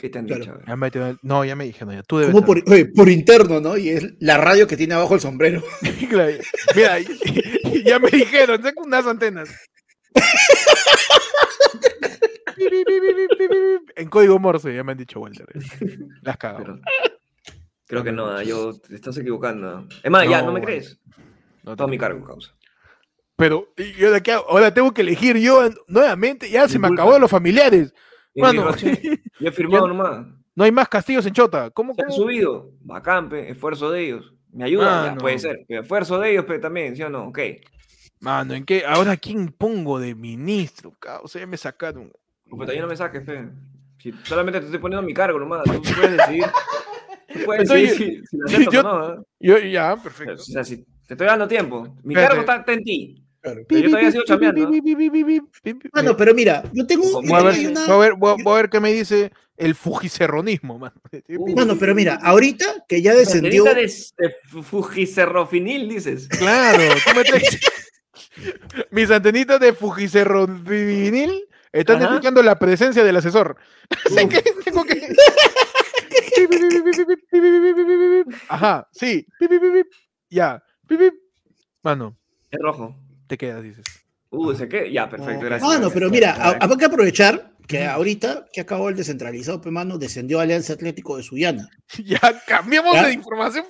[0.01, 0.41] ¿Qué te han Claro.
[0.43, 0.59] dicho?
[0.67, 2.03] Ya me no, ya me dijeron ya.
[2.03, 2.73] Tú debes Como por, saber.
[2.73, 3.77] oye, por interno, ¿no?
[3.77, 5.63] Y es la radio que tiene abajo el sombrero.
[6.09, 6.33] Claro,
[6.75, 6.99] Mira,
[7.85, 9.51] ya me dijeron, tengo unas antenas.
[13.97, 15.47] En código Morse, ya me han dicho Walter.
[16.23, 16.59] Las cago.
[16.59, 16.81] Pero-
[17.87, 19.87] creo que no, ah, yo te estás equivocando.
[20.03, 20.67] Es más, ya, No, ¿no me bueno.
[20.67, 20.99] crees?
[21.63, 22.53] No Todo mi cargo, causa.
[23.37, 26.49] Pero y yo de aquí ahora tengo que elegir yo nuevamente.
[26.51, 27.93] Ya se me acabó de los familiares.
[28.35, 28.71] Mano,
[29.41, 30.27] Yo he firmado Ya- nomás.
[30.55, 31.71] no hay más castillos en Chota.
[31.71, 31.95] ¿Cómo?
[31.95, 32.23] Se han cómo?
[32.23, 32.71] subido.
[32.81, 34.35] Bacampe, esfuerzo de ellos.
[34.53, 35.65] Me ayuda, Ah, puede ser.
[35.69, 37.29] Pero esfuerzo de ellos, pero también, ¿sí o no?
[37.29, 37.39] Ok.
[38.21, 38.85] Mano, ¿en qué?
[38.87, 40.93] Ahora, ¿quién pongo de ministro?
[41.23, 42.13] O sea, ya me sacaron.
[42.45, 43.49] Pero todavía no me saques, fe.
[43.99, 45.63] Si solamente te estoy poniendo mi cargo nomás.
[45.65, 46.45] Tú puedes decidir.
[47.33, 49.15] Tú puedes decidir si, si lo aceptas yo- o no.
[49.15, 49.25] ¿eh?
[49.41, 50.39] Yo, ya, O perfecto.
[50.39, 51.97] sea, si te estoy dando tiempo.
[52.03, 52.29] Mi Espérate.
[52.29, 53.20] cargo está, está en ti.
[53.43, 53.63] Claro.
[53.69, 54.71] Pero yo todavía sigo chambeando.
[55.95, 57.23] Mano, pero mira, yo tengo.
[57.23, 59.33] Voy a, ver, una- voy a ver- voy a- voy a ver qué me dice
[59.57, 60.95] el fujicerronismo, mano.
[61.29, 61.55] Uh.
[61.57, 63.65] Mano, pero mira, ahorita que ya descendió.
[63.65, 66.29] De, de fujicerrofinil, dices.
[66.29, 67.61] Claro, tú me traes-
[68.91, 72.09] Mis antenitas de fujicerrovinil están Ajá.
[72.09, 73.57] detectando la presencia del asesor.
[74.07, 75.09] Así que tengo que.
[78.49, 79.27] Ajá, sí.
[80.29, 80.63] Ya.
[81.83, 82.17] Mano,
[82.51, 82.97] Es rojo.
[83.31, 83.85] Te quedas, dices.
[84.31, 84.93] Uh, ¿se qué?
[84.93, 85.63] Ya, perfecto, No, gracias.
[85.63, 85.95] Mano, gracias.
[85.95, 89.97] pero mira, Ya, a- hay que aprovechar que ahorita que acabó el descentralizado, pues, mano,
[89.99, 91.69] descendió Alianza Atlético de Sullana.
[92.05, 93.07] Ya cambiamos ¿Ya?
[93.07, 93.65] de información.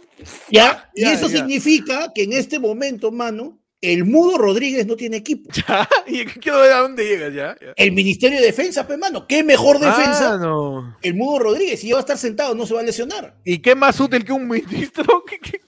[0.51, 0.90] ¿Ya?
[0.94, 1.37] Y Ya, eso ya.
[1.38, 5.51] significa que en este momento, mano, el Mudo Rodríguez no tiene equipo.
[5.66, 7.57] Ya, y quiero ver a dónde llegas ya.
[7.59, 7.73] ya.
[7.77, 10.96] El Ministerio de Defensa, pues, mano, qué mejor defensa Ah, no.
[11.01, 11.81] el Mudo Rodríguez.
[11.81, 13.37] Si ya va a estar sentado, no se va a lesionar.
[13.44, 15.25] ¿Y qué más útil que un ministro?
[15.27, 15.60] ¿Qué- qué?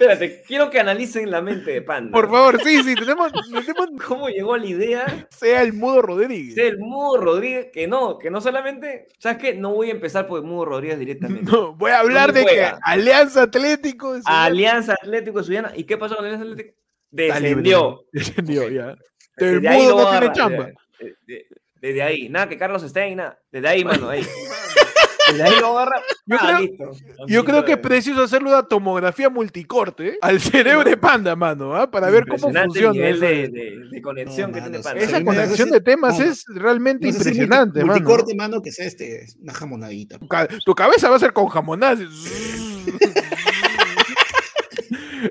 [0.00, 2.10] Espérate, quiero que analicen la mente de Panda.
[2.12, 6.54] Por favor, sí, sí, tenemos, tenemos ¿Cómo llegó la idea sea el mudo Rodríguez.
[6.54, 7.66] del Mudo Rodríguez?
[7.70, 9.08] Que no, que no solamente.
[9.18, 9.54] ¿Sabes qué?
[9.54, 11.50] No voy a empezar por el Mudo Rodríguez directamente.
[11.52, 12.72] No, voy a hablar ¿Dónde de que?
[12.82, 15.72] Alianza Atlético de Sullana Alianza Atlético de Suyana.
[15.76, 16.76] ¿Y qué pasó con Alianza Atlético?
[17.10, 18.04] Descendió.
[18.10, 18.96] Descendió, ya.
[19.36, 20.70] El Desde ahí mudo no tiene chamba.
[20.98, 22.28] de- de- Desde ahí.
[22.28, 23.38] Nada, que Carlos Stein, nada.
[23.52, 24.22] Desde ahí, mano, ahí.
[25.30, 26.02] Desde ahí lo agarra.
[26.26, 26.90] Yo Ah, creo- listo.
[27.26, 31.90] Yo creo que es preciso hacerle una tomografía multicorte al cerebro de Panda, mano, ¿ah?
[31.90, 32.92] para ver cómo impresionante el funciona.
[32.92, 34.84] nivel esa- de, de- de conexión No, que mano, tiene.
[34.84, 35.00] Panda.
[35.02, 37.92] Esa conexión de temas mano, es realmente No sé si impresionante, mano.
[37.92, 40.18] multicorte, mano, que sea este, una jamonadita.
[40.64, 42.00] Tu cabeza va a ser con jamonadas.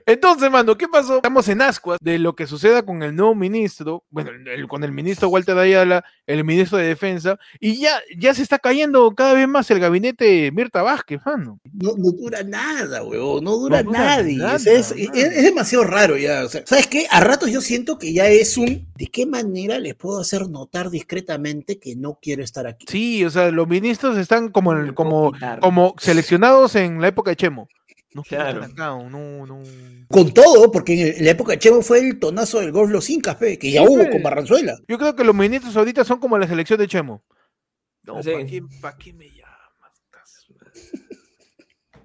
[0.06, 1.18] Entonces, mano, ¿qué pasó?
[1.18, 4.92] Estamos en ascuas de lo que suceda con el nuevo ministro, bueno, el- con el
[4.92, 9.48] ministro Walter Ayala, el ministro de Defensa, y ya, ya se está cayendo cada vez
[9.48, 11.60] más el gabinete de Mirta Vázquez, mano.
[11.74, 13.44] No, no dura nada, weón.
[13.44, 14.38] No dura, dura nadie.
[14.38, 15.12] nada, O sea, es, nada.
[15.20, 16.44] es- es demasiado raro ya.
[16.46, 17.08] o sea, ¿Sabes qué?
[17.10, 18.88] A ratos yo siento que ya es un.
[18.98, 22.86] ¿De qué manera les puedo hacer notar discretamente que no quiero estar aquí?
[22.90, 27.68] Sí, o sea, los ministros están como, como, como seleccionados en la época de Chemo.
[28.14, 28.62] No Claro.
[28.64, 29.62] estar acá, o no, no.
[30.10, 32.92] Con todo, porque en, el- en la época de Chemo fue el tonazo del golf
[32.92, 34.78] Los Incas, pe, que ya Sí, hubo con Barranzuela.
[34.88, 37.24] Yo creo que los ministros ahorita son como la selección de Chemo.
[38.04, 38.32] No, Sí.
[38.32, 39.50] ¿para qué, pa' qué me llamas?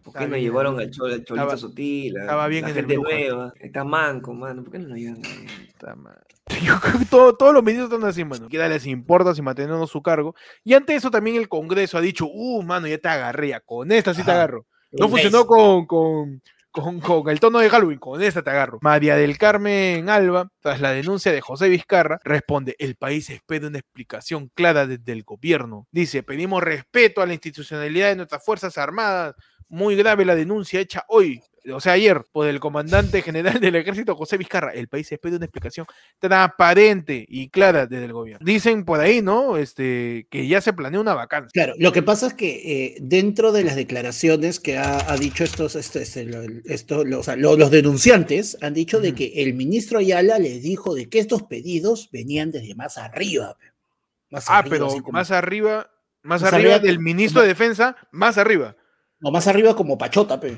[0.03, 2.17] ¿Por Está qué no bien, llevaron al Chol- al Cholito Estaba- Sutil?
[2.19, 3.53] a estaba bien la en el gente nueva.
[3.59, 4.63] Está manco, mano.
[4.63, 5.23] ¿Por qué no lo llevan?
[5.73, 6.21] Puta madre.
[6.63, 8.49] Yo creo que todo- todos los ministros están así, mano.
[8.49, 10.35] Que les importa si mantenemos su cargo.
[10.63, 13.91] Y ante eso también el Congreso ha dicho, uh, mano, ya te agarré, ya, con
[13.93, 14.67] esta sí te agarro.
[14.99, 18.79] No funcionó con, con, con, con el tono de Halloween, con esta te agarro.
[18.81, 23.79] María del Carmen Alba, tras la denuncia de José Vizcarra, responde, el país espera una
[23.79, 25.87] explicación clara desde el gobierno.
[25.91, 29.35] Dice, pedimos respeto a la institucionalidad de nuestras Fuerzas Armadas.
[29.69, 34.15] Muy grave la denuncia hecha hoy, o sea, ayer, por el comandante general del ejército,
[34.17, 34.73] José Vizcarra.
[34.73, 35.87] El país espera una explicación
[36.19, 38.45] transparente y clara desde el gobierno.
[38.45, 39.57] Dicen por ahí, ¿no?
[39.57, 41.51] Este, que ya se planea una vacancia.
[41.53, 45.45] Claro, lo que pasa es que eh, dentro de las declaraciones que ha, ha dicho
[45.45, 49.33] estos, este, este, lo- esto- lo- o sea, lo- los denunciantes, han dicho de que
[49.37, 53.57] el ministro Ayala les dijo de que estos pedidos venían desde más arriba.
[54.31, 55.91] Más Ah, arriba, pero como- más arriba,
[56.23, 58.77] más, Más arriba, arriba del como- ministro de Defensa, más arriba.
[59.21, 60.57] no, más arriba como Pachota, pe.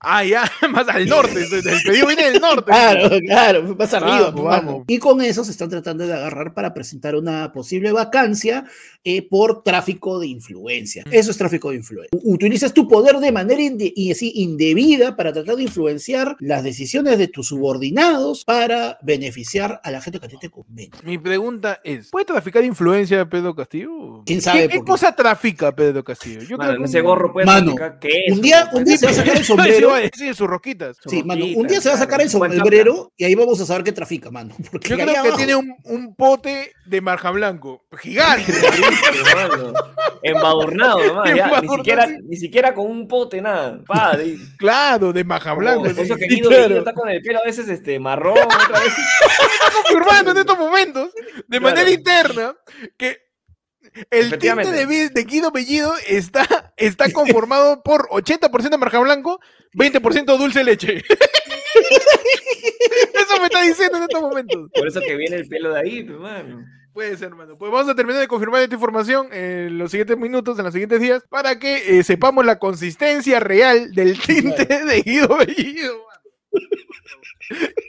[0.00, 1.42] Ah, ya, más al norte.
[1.42, 2.64] El pedido viene del norte.
[2.70, 4.30] Claro, claro, más arriba.
[4.30, 4.66] Vamos, pe, mano.
[4.66, 4.84] vamos.
[4.88, 8.64] Y con eso se están tratando de agarrar para presentar una posible vacancia
[9.04, 11.02] eh, por tráfico de influencia.
[11.06, 11.12] Mm.
[11.12, 12.10] Eso es tráfico de influencia.
[12.24, 17.18] Utilizas tu poder de manera inde- y así indebida para tratar de influenciar las decisiones
[17.18, 20.90] de tus subordinados para beneficiar a la gente que a ti te conviene.
[21.04, 24.22] Mi pregunta es, ¿puede traficar influencia Pedro Castillo?
[24.26, 24.90] ¿Quién sabe ¿Qué, qué por qué?
[24.90, 26.42] cosa trafica Pedro Castillo?
[26.42, 28.96] Yo Mano, creo en que ese gorro puede Mano, practicar queso, un día- un día
[28.98, 29.85] se va a sacar el sombrero.
[29.88, 30.96] Iba a decir, sus roquitas.
[31.06, 33.84] Sí, mano, un día se va a sacar el sombrero y ahí vamos a saber
[33.84, 34.54] qué trafica, mano.
[34.70, 38.52] Porque Yo creo que abajo- tiene un, un pote de marja blanco gigante.
[40.22, 43.80] Embadurnado nomás, ya, Ni siquiera, ni siquiera con un pote, nada.
[43.86, 45.82] Pa, de- claro, de marja blanco.
[45.82, 46.78] Por eso que sí, Guido, claro.
[46.78, 48.92] Está con el pelo a veces este, marrón, otra vez.
[49.72, 51.10] confirmando en estos momentos,
[51.46, 51.62] de Claro.
[51.74, 52.54] manera interna,
[52.96, 53.18] que
[54.10, 54.70] el tinte
[55.10, 59.40] de, Guido Bellido está, está conformado por 80% marja blanco,
[59.74, 61.02] 20% dulce leche.
[63.14, 64.70] Eso me está diciendo en estos momentos.
[64.72, 66.64] Por eso que viene el pelo de ahí, pues, mano.
[66.92, 67.58] Puede ser, hermano.
[67.58, 70.98] Pues vamos a terminar de confirmar esta información en los siguientes minutos, en los siguientes
[71.00, 75.98] días, para que eh, sepamos la consistencia real del tinte de Guido Bellido.
[76.06, 76.22] mano.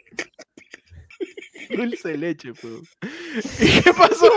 [1.70, 2.98] Dulce leche, pues.
[3.60, 4.32] ¿Y qué pasó?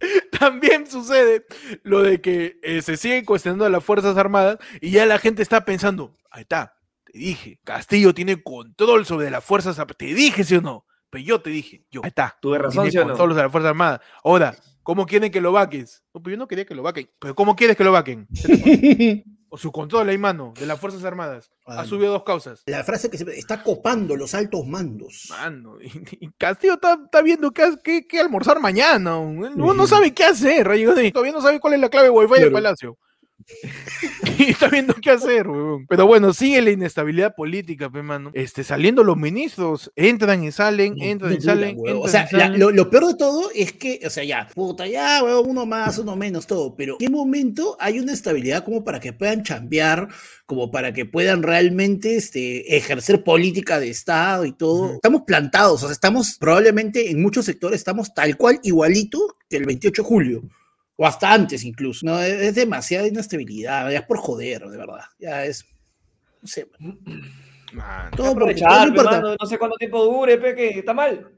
[0.38, 1.44] También sucede
[1.82, 5.42] lo de que eh, se siguen cuestionando a las Fuerzas Armadas y ya la gente
[5.42, 9.98] está pensando, ahí está, te dije, Castillo tiene control sobre las Fuerzas Armadas.
[9.98, 10.84] Te dije, ¿sí o no?
[11.10, 12.36] Pero yo te dije, yo, ahí está.
[12.40, 13.08] Tuve razón, tiene ¿sí o no?
[13.08, 14.00] control sobre las Fuerzas Armadas.
[14.22, 16.04] Ahora, ¿cómo quieren que lo vaques?
[16.12, 17.10] No, pero yo no quería que lo vaquen.
[17.18, 18.28] Pero ¿cómo quieres que lo vaquen?
[19.50, 21.50] O su control ahí, mano, de las Fuerzas Armadas.
[21.66, 22.62] Ha subido dos causas.
[22.66, 25.26] La frase que siempre está copando los altos mandos.
[25.30, 29.18] Mano, y, y Castillo está, está viendo qué, qué, qué almorzar mañana.
[29.18, 30.66] Él no, no sabe qué hacer.
[30.66, 32.98] Rayo, Todavía no sabe cuál es la clave Wi-Fi del palacio.
[34.38, 35.86] y está viendo qué hacer, weón.
[35.86, 38.30] Pero bueno, sigue la inestabilidad política, pe, mano.
[38.34, 41.76] Este, saliendo los ministros, entran y salen, entran y salen.
[41.78, 42.02] huevón.
[42.02, 42.60] O entran sea, y la- salen.
[42.60, 45.98] lo, lo peor de todo es que, o sea, ya, puta, ya, huevón, uno más,
[45.98, 50.08] uno menos, todo, pero ¿qué momento hay una estabilidad como para que puedan chambear,
[50.46, 54.82] como para que puedan realmente este, ejercer política de Estado y todo?
[54.84, 54.94] Ujú.
[54.94, 59.64] Estamos plantados, o sea, estamos probablemente en muchos sectores, estamos tal cual igualito que el
[59.66, 60.42] 28 de julio.
[61.00, 62.04] O hasta antes incluso.
[62.04, 65.04] No, es, es demasiada inestabilidad, ya es por joder, de verdad.
[65.20, 65.64] Ya es.
[66.42, 66.66] No sé.
[67.72, 68.10] Mano.
[68.10, 69.10] Todo todo Aprovechar, no pe, importa.
[69.20, 71.30] mano, no sé cuánto tiempo dure, pe, que está mal.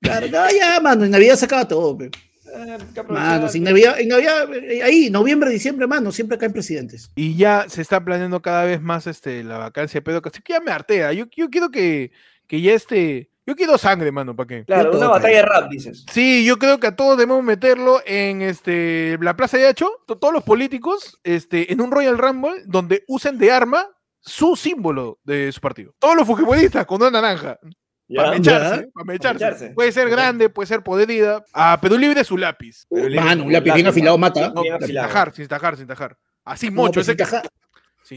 [0.00, 2.06] Claro, no, ya, mano, en Navidad se acaba todo, pe.
[2.06, 3.64] Eh, Mano, sin.
[3.64, 7.10] Navidad, en Navidad, eh, ahí, noviembre, diciembre, mano, siempre caen presidentes.
[7.14, 10.52] Y ya se está planeando cada vez más este, la vacancia de Pedro Castillo, que
[10.54, 11.12] ya me hartea.
[11.12, 12.12] Yo, yo quiero que,
[12.46, 13.30] que ya este.
[13.44, 14.64] Yo quiero sangre, mano, ¿para qué?
[14.64, 16.04] Claro, una batalla de rap, dices.
[16.12, 20.16] Sí, yo creo que a todos debemos meterlo en este la Plaza de Hacho, to-
[20.16, 23.84] todos los políticos, este, en un Royal Rumble donde usen de arma
[24.20, 25.92] su símbolo de su partido.
[25.98, 27.58] Todos los fujimoristas con una naranja.
[28.06, 28.22] Ya.
[28.22, 29.44] Para mecharse, para mecharse.
[29.44, 29.70] mecharse.
[29.70, 31.44] Puede ser grande, puede ser podrida.
[31.52, 32.84] A Perú Libre su lápiz.
[32.90, 34.52] Le- Mano, un lápiz bien afilado mata.
[34.54, 36.16] No, sin tajar, sin tajar, sin tajar.
[36.44, 37.24] Así No, ese sin que-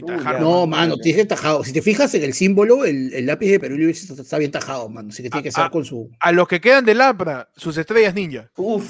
[0.06, 0.40] tajar.
[0.40, 1.64] no, mano, mano, tiene que tajado.
[1.64, 4.88] Si te fijas en el símbolo, el, el lápiz de Perú Libre está, bien tajado,
[4.88, 5.08] mano.
[5.10, 6.10] Así que tiene que ser con su.
[6.20, 8.50] A los que quedan de Lapra, sus estrellas ninja.
[8.56, 8.84] Uf.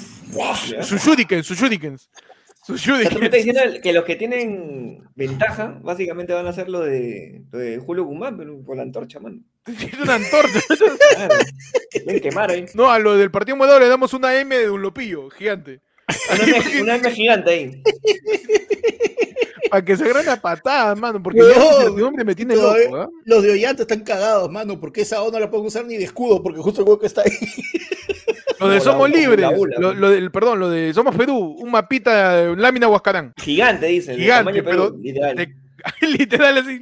[0.69, 0.83] Ya.
[0.83, 2.09] Sus shurikens, sus shurikens.
[2.65, 3.45] Sus O sea, tú me estás shurikens.
[3.45, 8.03] diciendo que los que tienen ventaja, básicamente van a ser lo de, lo de Julio
[8.03, 9.39] Guzmán, pero con la antorcha, mano.
[9.65, 10.59] Tiene una antorcha.
[11.15, 11.35] Claro.
[12.05, 12.65] Ven quemar ahí.
[12.73, 15.79] No, a lo del partido modelo le damos una M de un lopillo gigante.
[16.33, 17.83] Una M, una M gigante ahí.
[19.69, 21.21] Para que se agarren a patadas, mano.
[21.21, 23.09] Porque No, ya la incertidumbre me tiene loco, ¿ah?
[23.25, 26.03] Los de Ollanta están cagados, mano, porque esa O no la pueden usar ni de
[26.05, 27.31] escudo, porque justo el hueco está ahí.
[28.59, 29.45] Lo de Somos Libres.
[29.77, 31.55] Lo, lo del, perdón, lo de Somos Perú.
[31.59, 33.33] Un mapita, eh, lámina Huascarán.
[33.37, 34.15] Gigante, dicen.
[34.15, 35.35] de Gigante, Perú, pero literal.
[35.35, 35.55] de-
[36.07, 36.79] literal así.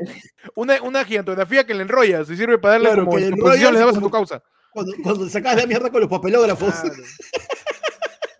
[0.55, 3.29] Una, una gigantografía que le enrollas y sirve para darle Claro, como que
[3.71, 4.41] le dabas a tu causa.
[4.71, 6.73] Cuando, cuando sacas la mierda con los papelógrafos.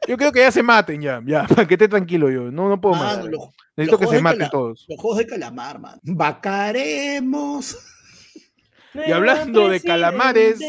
[0.07, 2.51] Yo creo que ya se maten ya, ya, para que esté tranquilo yo.
[2.51, 3.17] No, no puedo más.
[3.75, 4.85] Necesito los que se maten todos.
[4.87, 5.99] los juegos de calamar, man.
[6.03, 7.77] Vacaremos.
[8.93, 10.59] Y hablando de calamares,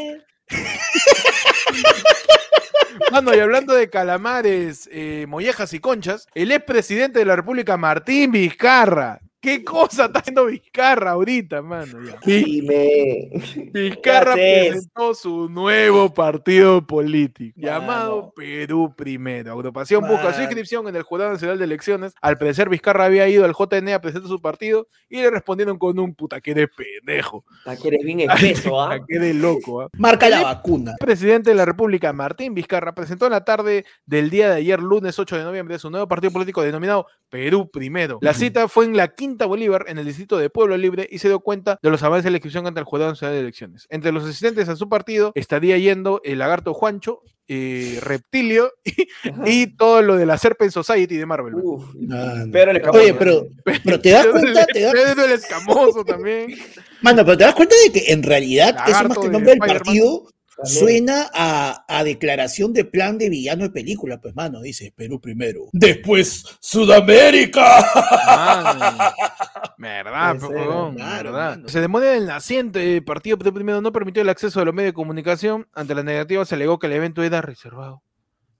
[3.12, 8.32] Mano, y hablando de calamares, eh, mollejas y conchas, el expresidente de la República, Martín
[8.32, 9.20] Vizcarra.
[9.40, 11.98] ¿Qué cosa está haciendo Vizcarra ahorita, mano?
[12.24, 13.30] Dime.
[13.72, 17.72] Vizcarra presentó su nuevo partido político, Mano.
[17.80, 19.52] llamado Perú Primero.
[19.52, 20.42] Agrupación busca su Mano.
[20.44, 22.14] inscripción en el Jurado Nacional de Elecciones.
[22.20, 25.98] Al parecer, Vizcarra había ido al JN a presentar su partido y le respondieron con
[25.98, 27.44] un puta que eres pendejo.
[27.66, 28.98] Ah, que eres bien espeso, ¿ah?
[29.06, 29.88] Que eres loco, ¿ah?
[29.98, 30.92] Marca la vacuna.
[30.98, 34.80] El presidente de la República, Martín Vizcarra, presentó en la tarde del día de ayer,
[34.80, 38.18] lunes 8 de noviembre, su nuevo partido político denominado Perú Primero.
[38.22, 41.28] La cita fue en la Quinta Bolívar, en el distrito de Pueblo Libre, y se
[41.28, 43.86] dio cuenta de los avances de la inscripción ante el Jurado Nacional de Elecciones.
[43.90, 49.06] Entre los asistentes a su partido estaría yendo el lagarto Juancho, eh, Reptilio y,
[49.44, 51.54] y todo lo de la Serpent Society de Marvel.
[51.54, 51.84] Uf.
[51.94, 53.46] El escamoso, Oye, pero,
[53.84, 56.54] pero te das cuenta, el- te das, Pedro el Escamoso también.
[57.02, 59.32] mano, pero te das cuenta de que en realidad eso Lagarto más que el de
[59.32, 60.78] nombre del partido También.
[60.78, 65.68] suena a, a declaración de plan de villano de película, pues mano, dice Perú primero.
[65.72, 67.84] Después Sudamérica.
[68.26, 68.98] Mano.
[69.78, 71.56] Verdad, ser, huevón, claro, verdad.
[71.56, 71.68] mano.
[71.68, 74.94] Se demonio del naciente partido Perú primero no permitió el acceso a los medios de
[74.94, 75.68] comunicación.
[75.74, 78.02] Ante la negativa se alegó que el evento era reservado.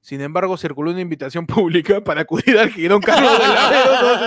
[0.07, 3.71] Sin embargo, circuló una invitación pública para acudir al Girón Carlos de la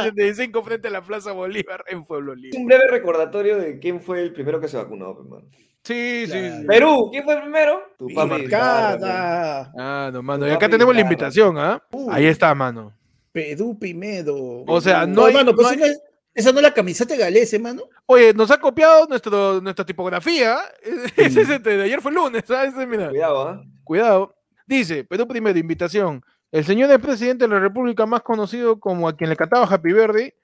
[0.03, 2.59] 275 frente a la Plaza Bolívar en Pueblo Libre.
[2.59, 5.47] Un breve recordatorio de quién fue el primero que se vacunó, pues, hermano.
[5.83, 6.57] Sí, sí, Claro.
[6.61, 6.65] sí.
[6.67, 7.81] Perú, ¿quién fue el primero?
[7.97, 9.71] Tu marcada.
[9.77, 10.45] Ah, no, mano.
[10.47, 11.81] Y acá papi tenemos la invitación, ¿ah?
[12.11, 12.93] Ahí está, mano.
[13.31, 14.63] Perú primero.
[14.67, 15.13] O sea, Perú.
[15.13, 16.01] no hay- mano, pues no hay- esa no es-
[16.35, 17.83] esa no es la camiseta de Galese, mano.
[18.05, 20.57] Oye, nos ha copiado nuestro, nuestra tipografía.
[21.15, 22.73] Ese es este de ayer fue el lunes, ¿sabes?
[22.73, 23.09] Ese, mira.
[23.09, 23.61] Cuidado, ¿ah?
[23.83, 24.35] Cuidado.
[24.65, 26.23] Dice, Perú primero, invitación.
[26.51, 29.91] El señor es presidente de la República más conocido como a quien le cataba Happy
[29.93, 30.35] Verde,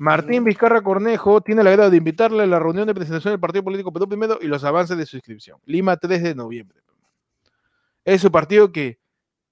[0.00, 3.62] Martín Vizcarra Cornejo, tiene el agrado de invitarle a la reunión de presentación del Partido
[3.64, 5.58] Político Perú Primero y los avances de su inscripción.
[5.66, 6.80] Lima 3 de noviembre.
[8.02, 8.98] Es su partido que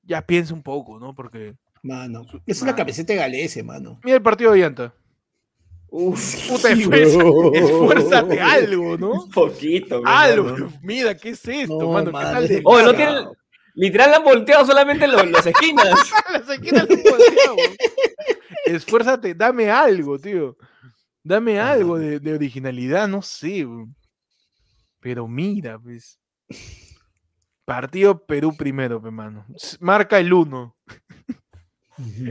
[0.02, 1.14] ya piensa un poco, ¿no?
[1.14, 2.24] Porque Mano.
[2.46, 2.76] Es la Mano.
[2.78, 4.00] camiseta Galese, mano.
[4.02, 4.94] mira el partido de Llanta.
[5.90, 9.22] Uf, Puta, esfuerza- esfuérzate algo, ¿no?
[9.24, 10.56] un poquito, Algo.
[10.82, 12.06] Mira, ¿qué es esto, No, mano?
[12.10, 13.30] ¿Qué tal de Oye, no larga?
[13.78, 15.86] Literal, han volteado solamente los, las esquinas.
[16.32, 17.56] Las esquinas del cuadrado.
[18.66, 20.56] Esfuérzate, dame algo, tío.
[21.22, 23.66] Dame algo de, de originalidad, no sé.
[25.00, 26.18] Pero mira, pues.
[27.64, 29.46] Partido Perú primero, pe, mano.
[29.54, 30.76] S- Marca el 1.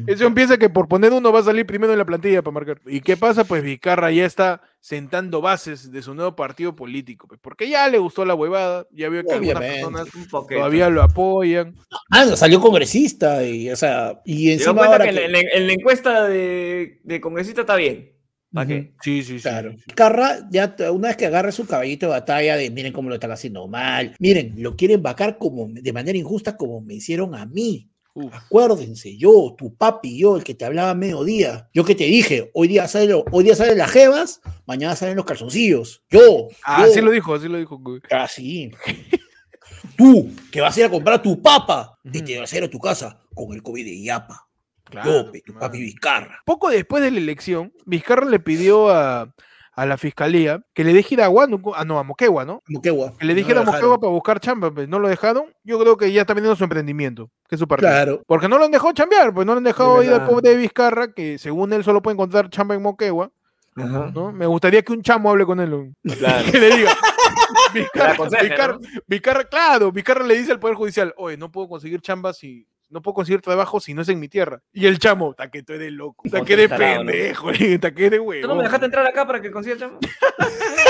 [0.07, 2.79] Eso empieza que por poner uno va a salir primero en la plantilla para marcar.
[2.85, 3.43] ¿Y qué pasa?
[3.43, 7.97] Pues Vizcarra ya está sentando bases de su nuevo partido político, pues, porque ya le
[7.97, 9.81] gustó la huevada, ya vio que algunas Obviamente.
[9.85, 10.59] personas Un poquito.
[10.59, 11.75] todavía lo apoyan.
[12.09, 15.39] Ah, no, salió congresista y, o sea, y encima cuenta ahora que, que- en, la,
[15.39, 18.13] en la encuesta de, de congresista está bien.
[18.53, 18.93] ¿Para qué?
[19.01, 19.43] Sí, sí, sí.
[19.43, 19.75] Claro.
[19.93, 23.31] Carra, ya una vez que agarra su caballito de batalla de miren cómo lo están
[23.31, 27.91] haciendo mal, miren, lo quieren vacar como de manera injusta como me hicieron a mí.
[28.19, 28.33] Uf.
[28.33, 32.49] Acuérdense, yo, tu papi, yo, el que te hablaba a mediodía, yo que te dije,
[32.55, 36.01] hoy día salen, hoy día salen las jevas, mañana salen los calzoncillos.
[36.09, 37.77] Yo, Ah, yo, así lo dijo, así lo dijo.
[37.77, 38.01] güey.
[38.09, 38.27] Ah.
[39.95, 42.69] Tú, que vas a ir a comprar tu papa y te vas a ir a
[42.69, 44.47] tu casa con el COVID de Yapa.
[44.83, 46.39] Claro, tu papi Vizcarra.
[46.45, 49.31] Poco después de la elección, Vizcarra le pidió a,
[49.77, 52.63] a la fiscalía que le deje ir a Huánuco, ah, no, a Moquegua, ¿no?
[52.67, 53.13] Moquegua.
[53.15, 55.53] Que le No dijera a Moquegua para buscar chamba, pues no lo dejaron.
[55.63, 57.91] Yo creo que ya está vendiendo su emprendimiento, que es su partido.
[57.91, 58.23] Claro.
[58.25, 60.57] Porque no lo han dejado chambear, pues no lo han dejado ir al pobre de
[60.57, 63.31] Vizcarra, que según él solo puede encontrar chamba en Moquegua,
[63.75, 64.11] Ajá.
[64.15, 64.31] ¿no?
[64.31, 65.93] Me gustaría que un chamo hable con él.
[66.17, 66.45] Claro.
[66.51, 66.91] Que le diga.
[69.07, 72.65] Vizcarra, claro, Vizcarra le dice al Poder Judicial, oye, no puedo conseguir chamba si...
[72.89, 74.61] No puedo conseguir trabajo si no es en mi tierra.
[74.71, 77.11] Y el chamo, ta que tú eres loco, ta Otro que eres tarado, ¿no?
[77.11, 79.99] pendejo, ta que eres ¿Tú no me dejaste entrar acá para que consiga chamba?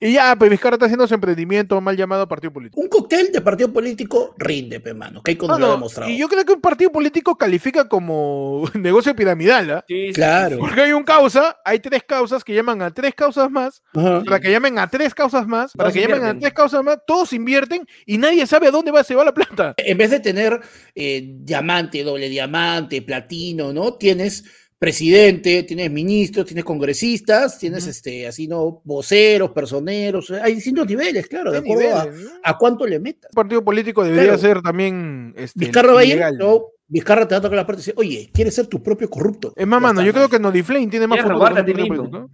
[0.00, 2.80] Y ya, pues Vizcarra está haciendo su emprendimiento mal llamado partido político.
[2.80, 5.22] Un cóctel de partido político rinde, pe, mano.
[5.22, 6.10] Que hay No, lo ha no, demostrado.
[6.10, 9.84] y yo creo que un partido político califica como negocio piramidal, ¿ah?
[9.88, 10.56] Sí, sí, Claro.
[10.56, 14.22] sí, Porque hay un causa, hay tres causas que llaman a tres causas más, Ajá.
[14.24, 16.98] para que llamen a tres causas más, para Todos que llamen a tres causas más,
[17.06, 19.74] todos invierten y nadie sabe a dónde va, se va la plata.
[19.78, 20.60] En vez de tener
[20.94, 23.94] eh, diamante, doble diamante, platino, ¿no?
[23.94, 24.44] Tienes
[24.78, 28.80] presidente, tienes ministros, tienes congresistas, tienes este, así, ¿no?
[28.84, 30.30] Voceros, personeros.
[30.30, 32.30] Hay distintos niveles, claro, de acuerdo a, niveles, ¿no?
[32.44, 33.30] a cuánto le metas.
[33.32, 34.38] Un partido político debería Claro.
[34.38, 37.84] ser también este, Vizcarra va a no, Vizcarra te va a tocar la puerta y
[37.84, 39.52] dice, oye, ¿quieres ser tu propio corrupto?
[39.56, 42.30] Es más, mano, yo creo que Nodiflame tiene más futuro que un político.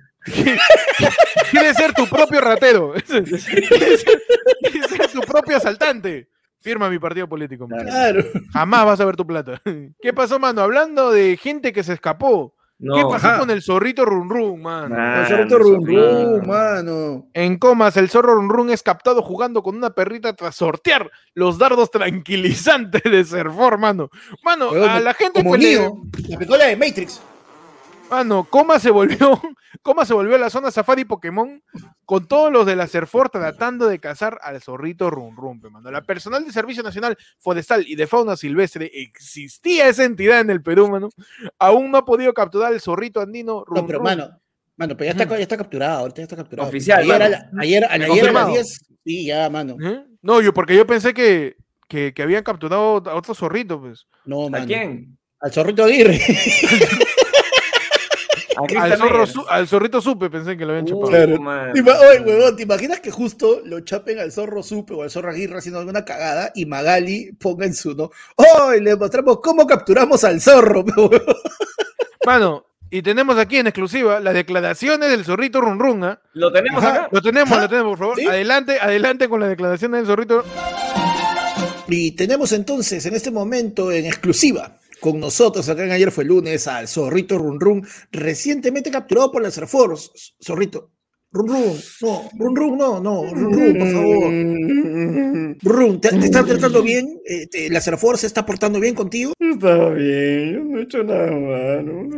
[1.50, 2.94] Quieres ser tu propio ratero.
[3.06, 6.28] Quieres ser, quieres ser tu propio asaltante.
[6.64, 7.68] Firma mi partido político.
[7.68, 7.82] mano.
[7.84, 8.24] Claro.
[8.52, 9.60] Jamás vas a ver tu plata.
[10.00, 10.62] ¿Qué pasó, mano?
[10.62, 12.54] Hablando de gente que se escapó.
[12.76, 13.38] No, ¿Qué pasó ajá.
[13.38, 14.96] con el zorrito Run Run, mano?
[14.98, 16.38] Ah, El zorrito zorrito.
[16.40, 17.28] rum, mano.
[17.32, 21.56] En comas, el zorro Run Run es captado jugando con una perrita tras sortear los
[21.58, 24.10] dardos tranquilizantes de Serfor, mano.
[24.42, 27.22] Mano, a la gente Como que le- Neo, la picola de Matrix.
[28.14, 29.40] Mano, Coma se volvió,
[29.82, 31.62] Coma se volvió a la zona Safari Pokémon
[32.04, 35.90] con todos los de la Serfor tratando de cazar al zorrito Run Run, pe, mano.
[35.90, 40.62] La personal de Servicio Nacional Forestal y de Fauna Silvestre existía esa entidad en el
[40.62, 41.08] Perú, mano.
[41.58, 44.30] Aún no ha podido capturar al zorrito andino Run No, pero mano,
[44.76, 46.68] mano, pero ya está, ya está capturado, ahorita ya está capturado.
[46.68, 47.30] Oficial, Ayer, a mano.
[47.30, 49.76] la- ayer, ayer a las 10, sí, ya, mano.
[49.82, 50.04] ¿Eh?
[50.22, 51.56] No, yo porque yo pensé que,
[51.88, 54.06] que, que habían capturado a otro zorrito, pues.
[54.24, 54.66] No, ¿A mano.
[54.66, 55.18] quién?
[55.40, 56.20] Al zorrito Aguirre.
[58.78, 61.10] ¿A Al, zorro al zorrito supe, pensé que lo habían Uh, chupado.
[61.10, 61.40] Claro.
[62.10, 65.58] Oye, huevón, ¿te imaginas que justo lo chapen al zorro Supe o al zorro Aguirre
[65.58, 68.10] haciendo alguna cagada y Magali ponga en su no?
[68.36, 70.84] ¡Hoy le mostramos cómo capturamos al zorro!
[70.96, 71.20] huevón!
[72.26, 76.20] Mano, y tenemos aquí en exclusiva las declaraciones del zorrito Run Run, ¿ah?
[76.32, 76.94] ¿Lo tenemos Ajá.
[76.94, 77.08] acá?
[77.10, 77.62] Lo tenemos, Ajá.
[77.62, 78.16] lo tenemos, por favor.
[78.18, 78.26] ¿Sí?
[78.26, 80.44] Adelante, adelante con la declaración del zorrito.
[81.88, 86.66] Y tenemos entonces en este momento en exclusiva con nosotros, acá en ayer fue lunes,
[86.66, 90.08] al zorrito Run Run, recientemente capturado por la Force.
[90.42, 90.92] Zorrito,
[91.30, 94.32] Run Run, no, Run Run, no, no, Run Run, por favor.
[95.62, 97.20] Run, ¿te, te está tratando bien?
[97.26, 99.34] Eh, te- ¿La Force se está portando bien contigo?
[99.38, 102.08] Estaba bien, yo no he hecho nada malo.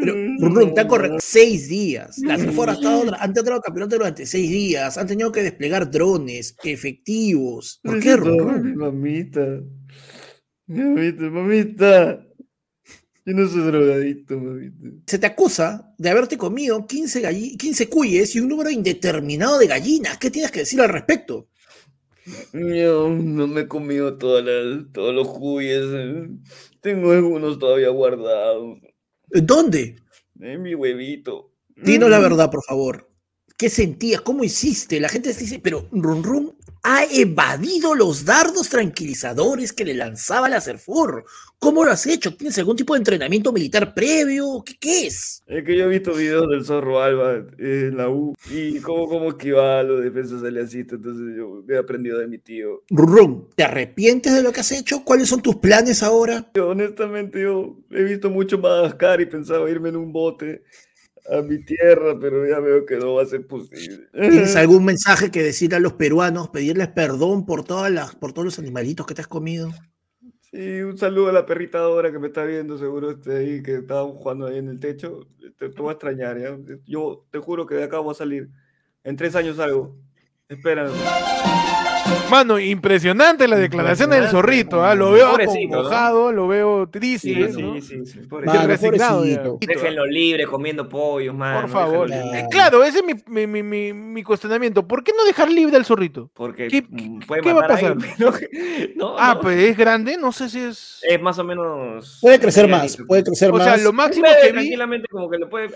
[0.00, 2.16] Pero, Run Run, te han corregido seis días.
[2.20, 4.96] La Force ha estado, han tratado capturarte durante seis días.
[4.96, 7.78] Han tenido que desplegar drones efectivos.
[7.82, 8.74] ¿Por qué, Run Run?
[8.76, 9.60] Mamita.
[10.74, 12.26] Mamita, mamita.
[13.26, 14.88] Yo no soy drogadicto, mamita.
[15.06, 19.66] se te acusa de haberte comido 15, galli- 15 cuyes y un número indeterminado de
[19.66, 20.16] gallinas.
[20.18, 21.48] ¿Qué tienes que decir al respecto?
[22.52, 25.84] Yo no me he comido todas las, todos los cuyes.
[25.90, 26.28] eh.
[26.80, 28.78] Tengo algunos todavía guardados.
[29.26, 29.96] ¿Dónde?
[30.38, 31.52] En mi huevito.
[31.76, 33.10] Dinos la verdad, por favor.
[33.56, 34.20] ¿Qué sentías?
[34.22, 35.00] ¿Cómo hiciste?
[35.00, 40.48] La gente te dice, pero Run Run ha evadido los dardos tranquilizadores que le lanzaba
[40.48, 41.24] la Serfor.
[41.58, 42.34] ¿Cómo lo has hecho?
[42.34, 44.62] ¿Tienes algún tipo de entrenamiento militar previo?
[44.64, 45.42] ¿Qué, qué es?
[45.46, 49.28] Es que yo he visto videos del zorro Alba en la U y cómo, cómo
[49.28, 50.96] esquivaba a los defensas aliancistas.
[50.96, 52.82] Entonces yo he aprendido de mi tío.
[52.88, 55.04] Run, ¿te arrepientes de lo que has hecho?
[55.04, 56.50] ¿Cuáles son tus planes ahora?
[56.54, 60.62] Yo, honestamente, yo he visto mucho Madagascar y pensaba irme en un bote
[61.28, 64.08] a mi tierra, pero ya veo que no va a ser posible.
[64.12, 68.44] ¿Tienes algún mensaje que decir a los peruanos, pedirles perdón por, todas las, por todos
[68.44, 69.70] los animalitos que te has comido?
[70.50, 73.76] Sí, un saludo a la perrita Dora que me está viendo, seguro este ahí, que
[73.76, 75.28] estábamos jugando ahí en el techo.
[75.58, 76.58] Te, te voy a extrañar, ¿ya?
[76.86, 78.48] Yo te juro que de acá voy a salir.
[79.04, 79.96] En tres años salgo.
[80.48, 80.90] Espérame.
[82.30, 84.94] Mano, impresionante la declaración del zorrito, ¿ah?
[84.94, 85.82] Lo veo Pobrecito, ¿no?
[85.82, 87.28] mojado, lo veo triste.
[87.52, 87.80] Sí, ¿no?
[87.80, 89.22] sí, sí, Mano, resignado.
[89.60, 91.62] Déjenlo libre comiendo pollos, mano.
[91.62, 92.08] Por favor.
[92.08, 92.34] déjenlo.
[92.34, 94.86] Eh, Claro, ese es mi, mi, mi, mi, mi cuestionamiento.
[94.86, 96.30] ¿Por qué no dejar libre al zorrito?
[96.34, 97.92] Porque ¿Qué- mm, puede qué va a pasar?
[97.92, 98.12] alguien,
[98.96, 99.10] ¿no?
[99.10, 99.40] No, Ah, no.
[99.40, 101.00] pues es grande, no sé si es.
[101.02, 102.18] Es más o menos.
[102.20, 103.82] Puede crecer más, puede crecer O sea, más.
[103.82, 105.68] lo máximo Puede, que vi, tranquilamente como que lo puede.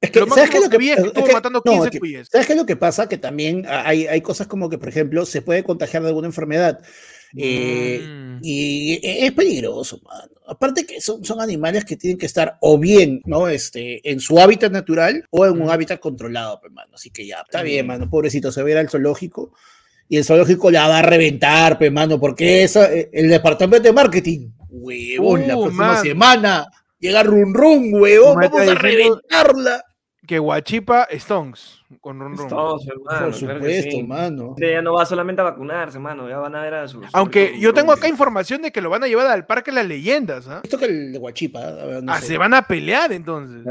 [0.00, 1.72] Es que, lo ¿sabes máximo lo que que vi es que es que- matando no,
[1.72, 2.24] 15 es que-.
[2.24, 3.08] ¿Sabes qué es lo que pasa?
[3.08, 6.80] Que también hay, hay cosas como que, por ejemplo, se puede contagiar de alguna enfermedad.
[7.36, 8.38] eh, Mm.
[8.42, 10.32] Y e- es peligroso, mano.
[10.48, 13.46] Aparte que son, son animales que tienen que estar o bien, ¿no?
[13.46, 15.70] Este, en su hábitat natural o en un Mm.
[15.70, 16.90] hábitat controlado, pues, mano.
[16.94, 18.10] Así que ya, está bien, mano.
[18.10, 19.52] Pobrecito, se va a ir al zoológico
[20.08, 23.92] y el zoológico la va a reventar, pues, mano, porque esa, eh, el departamento de
[23.92, 26.02] marketing, huevón, la Uh, próxima man.
[26.02, 26.66] semana
[26.98, 29.84] llega Run Run, huevón, vamos a diciendo- reventarla.
[30.30, 32.18] Que Guachipa Stones con.
[32.48, 34.02] Todos, hermano, Por claro supuesto, sí.
[34.04, 34.54] mano.
[34.56, 36.28] Este ya no va solamente a vacunarse, mano.
[36.28, 37.06] Ya van a ver a sus.
[37.12, 39.86] Aunque yo tengo acá información de que lo van a llevar al Parque de las
[39.86, 40.46] Leyendas.
[40.48, 40.60] ¿ah?
[40.62, 42.26] Esto que el de Guachipa, a ver, no Ah, sé.
[42.28, 43.64] se van a pelear entonces.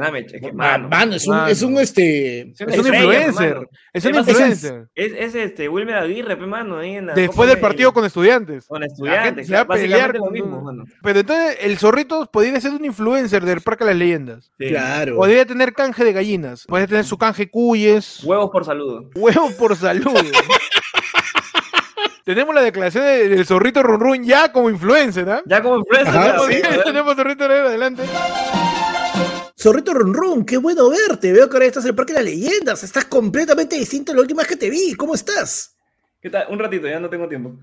[0.53, 0.89] Mano.
[0.89, 1.47] Mano, es un, mano.
[1.47, 2.51] es un este.
[2.51, 3.55] Es un influencer.
[3.55, 3.67] mano.
[3.93, 4.87] Es un Además, influencer.
[4.95, 6.77] Es, es este Wilmer Aguirre, mano.
[6.77, 8.65] Ahí en la Después del de- partido con estudiantes.
[8.67, 9.47] Con estudiantes.
[9.47, 10.83] se va a pelear lo mismo, mano.
[11.03, 14.51] Pero entonces el zorrito podría ser un influencer del Parque de las Leyendas.
[14.59, 14.67] Sí.
[14.69, 15.15] Claro.
[15.15, 16.65] Podría tener canje de gallinas.
[16.67, 18.08] Puede tener su canje cuyes.
[18.23, 19.09] Huevos por saludo.
[19.15, 20.13] Huevos por salud.
[22.23, 25.41] Tenemos la declaración de- del zorrito Run Run ya como influencer, ¿ah?
[25.45, 26.15] Ya como influencer.
[26.15, 26.61] Ajá, ya, sí.
[26.85, 28.03] Tenemos zorrito Run adelante.
[29.57, 31.33] Zorrito Run Run, qué bueno verte.
[31.33, 32.83] Veo que ahora estás en el Parque de las Leyendas.
[32.83, 34.93] Estás completamente distinto a la última vez que te vi.
[34.93, 35.75] ¿Cómo estás?
[36.21, 36.47] ¿Qué tal?
[36.49, 37.55] Un ratito, ya no tengo tiempo.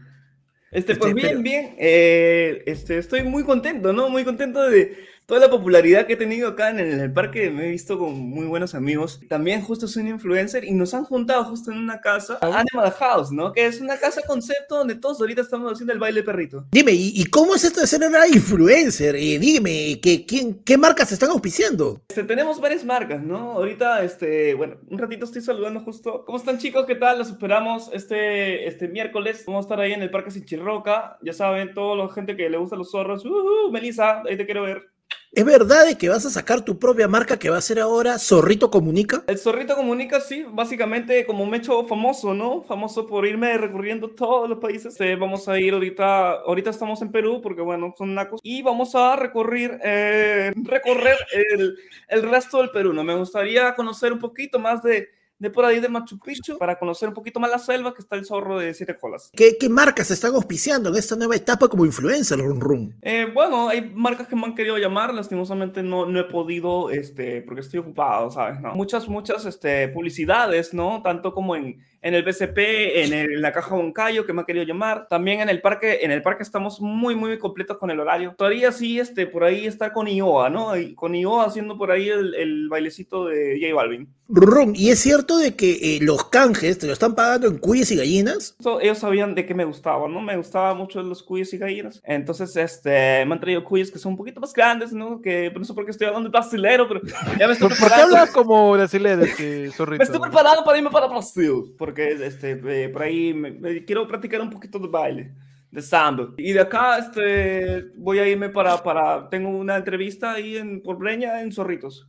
[0.72, 1.76] Este, Este, pues bien, pero- bien.
[1.78, 4.08] eh, este, estoy muy contento, ¿no?
[4.08, 7.50] Muy contento de toda la popularidad que he tenido acá en el, parque.
[7.50, 9.20] Me he visto con muy buenos amigos.
[9.28, 13.32] También justo soy un influencer y nos han juntado justo en una casa, Animal House,
[13.32, 13.52] ¿no?
[13.52, 16.66] Que es una casa concepto donde todos ahorita estamos haciendo el baile perrito.
[16.70, 19.16] Dime, ¿y, y cómo es esto de ser una influencer?
[19.16, 22.02] Y dime, ¿qué, quién, ¿qué marcas están auspiciando?
[22.08, 23.52] Este, tenemos varias marcas, ¿no?
[23.52, 26.24] Ahorita, este, bueno, un ratito estoy saludando justo.
[26.24, 26.86] ¿Cómo están chicos?
[26.86, 27.18] ¿Qué tal?
[27.18, 29.42] Los esperamos este, este miércoles.
[29.46, 31.18] Vamos a estar ahí en el Parque Sinchirroca.
[31.22, 33.24] Ya saben, toda la gente que le gusta los zorros.
[33.24, 34.95] Uh, Melissa, ahí te quiero ver.
[35.36, 38.18] ¿Es verdad de que vas a sacar tu propia marca que va a ser ahora
[38.18, 39.22] Zorrito Comunica?
[39.26, 42.62] El zorrito comunica, sí, básicamente como me he hecho famoso, ¿no?
[42.62, 44.98] Famoso por irme recorriendo todos los países.
[44.98, 48.40] Eh, vamos a ir ahorita, ahorita estamos en Perú porque, bueno, son nacos.
[48.42, 51.18] Y vamos a recorrer, eh, recorrer
[51.50, 51.76] el,
[52.08, 53.04] el resto del Perú, ¿no?
[53.04, 57.08] Me gustaría conocer un poquito más de, de por ahí de Machu Picchu para conocer
[57.08, 59.30] un poquito más la selva que está el zorro de siete colas.
[59.34, 62.94] ¿Qué, qué marcas están auspiciando en esta nueva etapa como influencer, Run Run?
[63.02, 67.42] Eh, bueno, hay marcas que me han querido llamar, lastimosamente no, no he podido, este,
[67.42, 68.60] porque estoy ocupado, ¿sabes?
[68.60, 68.74] ¿no?
[68.74, 71.02] Muchas, muchas este, publicidades, ¿no?
[71.02, 72.58] Tanto como en, en el BCP,
[73.04, 75.06] en, el- en la Caja Boncayo, que me han querido llamar.
[75.08, 78.34] También en el parque, en el parque estamos muy, muy completos con el horario.
[78.36, 80.76] Todavía sí, este, por ahí está con IOA, ¿no?
[80.76, 84.08] Y con IOA haciendo por ahí el, el bailecito de J Balvin.
[84.28, 87.92] Run, ¿y es cierto de que eh, los canjes te lo están pagando en cuyes
[87.92, 88.56] y gallinas?
[88.58, 90.20] So, ellos sabían de qué me gustaba, ¿no?
[90.20, 92.00] Me gustaba mucho los cuyes y gallinas.
[92.04, 95.20] Entonces, este, me han traído cuyes que son un poquito más grandes, ¿no?
[95.20, 97.00] Que no sé por qué estoy hablando de brasilero, pero
[97.38, 98.16] ya me estoy ¿Por, por qué preparando.
[98.16, 99.98] hablas como brasileño, este zorrito?
[99.98, 104.06] Me estoy preparando para irme para Brasil, porque este, eh, por ahí me- me- quiero
[104.06, 105.32] practicar un poquito de baile,
[105.70, 106.28] de samba.
[106.36, 110.98] Y de acá este, voy a irme para, para, tengo una entrevista ahí en, por
[110.98, 112.08] Breña en Zorritos.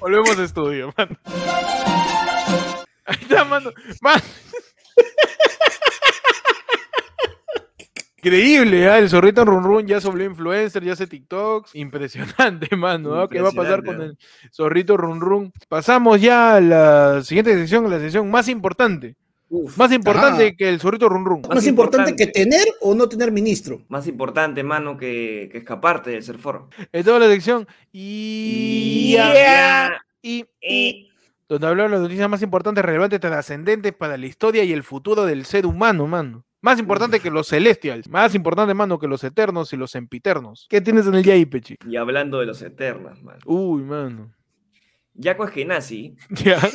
[0.00, 1.16] Volvemos a estudio, mano.
[3.04, 3.70] Ahí está, mano.
[4.00, 4.20] Man.
[8.24, 8.98] Increíble, ¿ah?
[8.98, 11.74] el zorrito Run Run ya se volvió influencer, ya hace TikToks.
[11.74, 13.20] Impresionante, mano.
[13.20, 13.28] ¿ah?
[13.28, 14.16] ¿Qué va a pasar con el
[14.52, 15.52] zorrito Run Run?
[15.68, 19.16] Pasamos ya a la siguiente sección, la sección más importante.
[19.54, 20.56] Uf, Más importante Ajá.
[20.56, 21.40] que el zorrito Run Run.
[21.42, 22.32] ¿Más, Más importante, importante.
[22.32, 23.82] que tener o no tener ministro?
[23.88, 26.70] más importante, mano, que, que escaparte del ser foro.
[26.92, 27.66] En toda la sección.
[27.92, 29.10] Y.
[29.14, 30.00] Yeah.
[30.22, 30.44] Y.
[30.62, 31.08] y-
[31.48, 35.26] donde hablamos de las noticias más importantes, relevantes, trascendentes para la historia y el futuro
[35.26, 36.44] del ser humano, mano.
[36.62, 38.08] Más importante que los celestials.
[38.08, 40.66] Más importante, mano, que los eternos y los sempiternos.
[40.70, 41.76] ¿Qué tienes en el Yai, Pechi?
[41.86, 43.40] Y hablando de los eternos, mano.
[43.44, 44.32] Uy, mano.
[45.20, 46.58] Jaco Eskenazi Ya.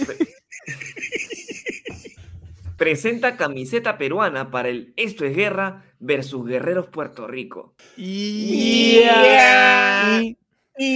[2.77, 7.73] presenta camiseta peruana para el Esto es Guerra versus Guerreros Puerto Rico.
[7.95, 8.99] Y.
[10.21, 10.37] y-
[10.77, 10.87] Y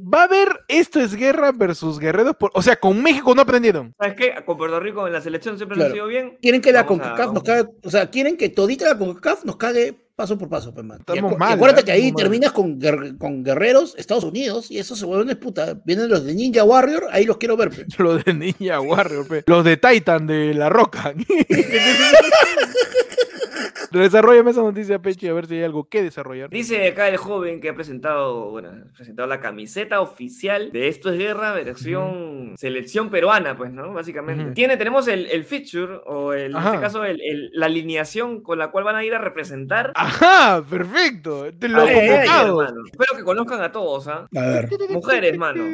[0.00, 2.34] Y, Va a haber esto es guerra versus guerreros.
[2.36, 3.94] por- O sea, con México no aprendieron.
[3.98, 4.34] ¿sabes qué?
[4.44, 5.92] Con Puerto Rico en la selección siempre Claro.
[5.92, 6.38] ha ido bien.
[6.42, 9.94] quieren que la CONCACAF nos cague, o sea, quieren que todita la CONCACAF nos cague
[10.16, 10.98] paso por paso, pues, man.
[10.98, 11.84] Y, Estamos acu- y mal, acuérdate ¿eh?
[11.84, 15.80] que ahí Estamos terminas con, guer- con guerreros, Estados Unidos, y esos se vuelven puta.
[15.86, 17.86] Vienen los de Ninja Warrior, ahí los quiero ver, pues.
[17.98, 19.44] Los de Ninja Warrior, pe.
[19.46, 21.14] los de Titan de La Roca.
[23.90, 26.48] Desarrollame esa noticia, Pechi, a ver si hay algo que desarrollar.
[26.48, 31.10] Dice acá el joven que ha presentado, bueno, ha presentado la camiseta oficial de Esto
[31.12, 33.92] es Guerra, versión selección peruana, pues, ¿no?
[33.92, 34.52] Básicamente.
[34.52, 38.58] Tiene, tenemos el, el feature, o el- en este caso, el- el- la alineación con
[38.58, 41.46] la cual van a ir a representar Ajá, perfecto.
[41.58, 42.82] Te lo Ay, ay, hermano.
[42.92, 44.28] Espero que conozcan a todos, ¿ah?
[44.36, 44.68] A ver.
[44.90, 45.64] Mujeres, mano.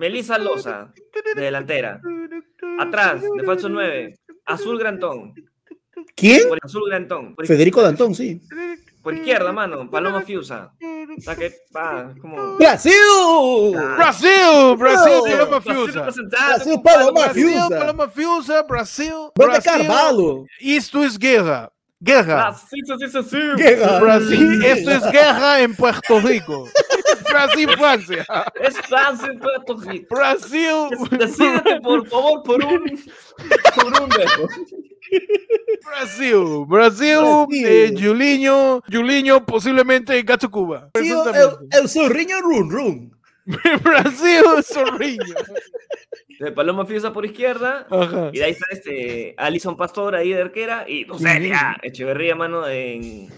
[0.00, 0.92] Melissa Loza,
[1.34, 2.00] de delantera.
[2.78, 4.14] Atrás, de falso 9.
[4.46, 5.34] Azul Grantón.
[6.14, 6.48] ¿Quién?
[6.48, 7.34] Por azul Grantón.
[7.34, 8.40] Por, Federico Dantón, sí.
[9.02, 9.90] por izquierda, mano.
[9.90, 10.72] Paloma Fiusa.
[11.16, 12.56] O sea que va, como.
[12.56, 12.92] ¡Brasil!
[13.76, 13.94] Ah.
[13.96, 15.20] Brasil, Brasil.
[15.24, 16.00] Paloma Brasil Fiusa.
[16.02, 17.68] Brasil, Paloma Brasil, Fiusa.
[17.68, 19.14] Paloma Fiusa, Brasil.
[19.34, 19.72] Brasil.
[19.72, 20.46] Carvalho.
[20.60, 21.70] Esto es guerra.
[22.00, 22.50] Guerra.
[22.50, 23.38] Brasil, sí, sí, sí.
[23.56, 23.98] Guerra.
[24.00, 26.68] Brasil, esto es guerra en Puerto Rico.
[27.30, 28.26] Brasil, Francia.
[28.60, 30.14] Es fácil, Puerto Rico.
[30.14, 33.02] Brasil, Decídete, por favor, por un.
[33.74, 34.48] Por un dedo.
[35.84, 37.66] Brasil, Brasil, Brasil.
[37.66, 40.90] eh, Julinho, Julinho posiblemente Gato Cuba.
[40.94, 41.04] El,
[41.82, 43.18] el zorriño run run.
[43.82, 45.34] Brasil, Zorrillo.
[46.40, 47.86] De Paloma Fiusa por izquierda.
[47.90, 48.30] Ajá.
[48.32, 50.86] Y de ahí está este Alison Pastor ahí de arquera.
[50.88, 53.28] Y Lucelia Echeverría, mano, en.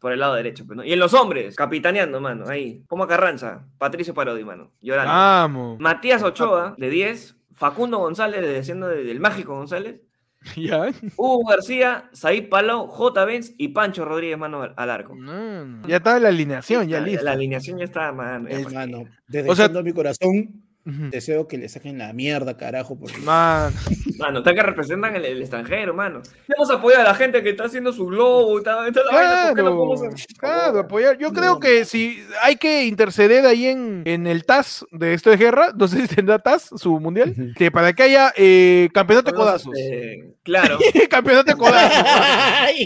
[0.00, 0.82] Por el lado derecho, pues, ¿no?
[0.84, 2.82] Y en los hombres, capitaneando, mano, ahí.
[2.88, 5.12] Como Carranza, Patricio Parodi, mano, llorando.
[5.12, 5.78] Vamos.
[5.78, 7.36] Matías Ochoa, de 10.
[7.52, 10.00] Facundo González, de siendo de- del Mágico González.
[10.56, 10.90] Ya.
[11.16, 13.24] Hugo García, Said Palau, J.
[13.24, 15.14] Benz y Pancho Rodríguez, mano, al, arco.
[15.14, 17.24] No, ya está la alineación, ya la, listo.
[17.24, 18.48] la alineación ya está, mano.
[18.48, 22.98] ya Es, mano, desde O sea- mi corazón, Deseo que le saquen la mierda, carajo,
[22.98, 23.18] porque...
[23.24, 23.72] Man,
[24.18, 26.20] Mano, está que representan el, el extranjero, mano.
[26.48, 28.88] Vamos a apoyar a la gente que está haciendo su globo y tal.
[28.88, 31.16] esta la vaina, ¿por qué no Claro, apoyar.
[31.18, 31.60] Yo creo No.
[31.60, 35.86] que si hay que interceder ahí en, en el TAS de esto de guerra, no
[35.88, 39.72] sé si tendrá TAS su mundial, que para que haya eh, campeonato de codazos.
[39.78, 40.78] eh, claro.
[41.10, 42.04] campeonato de codazos.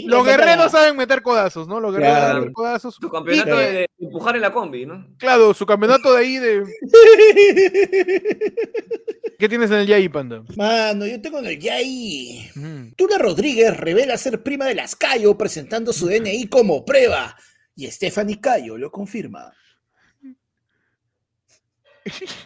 [0.05, 1.79] Los guerreros saben meter codazos, ¿no?
[1.79, 2.27] Los guerreros Claro.
[2.27, 2.95] saben meter codazos.
[3.01, 5.05] Su campeonato Y- de, de empujar en la combi, ¿no?
[5.17, 6.63] Claro, su campeonato de ahí de.
[9.39, 10.43] ¿Qué tienes en el Yai, Panda?
[10.55, 12.49] Mano, yo tengo en el Yai.
[12.55, 12.93] Ujú.
[12.95, 17.35] Tula Rodríguez revela ser prima de las Cayo presentando su DNI como prueba.
[17.75, 19.51] Y Stephanie Cayo lo confirma.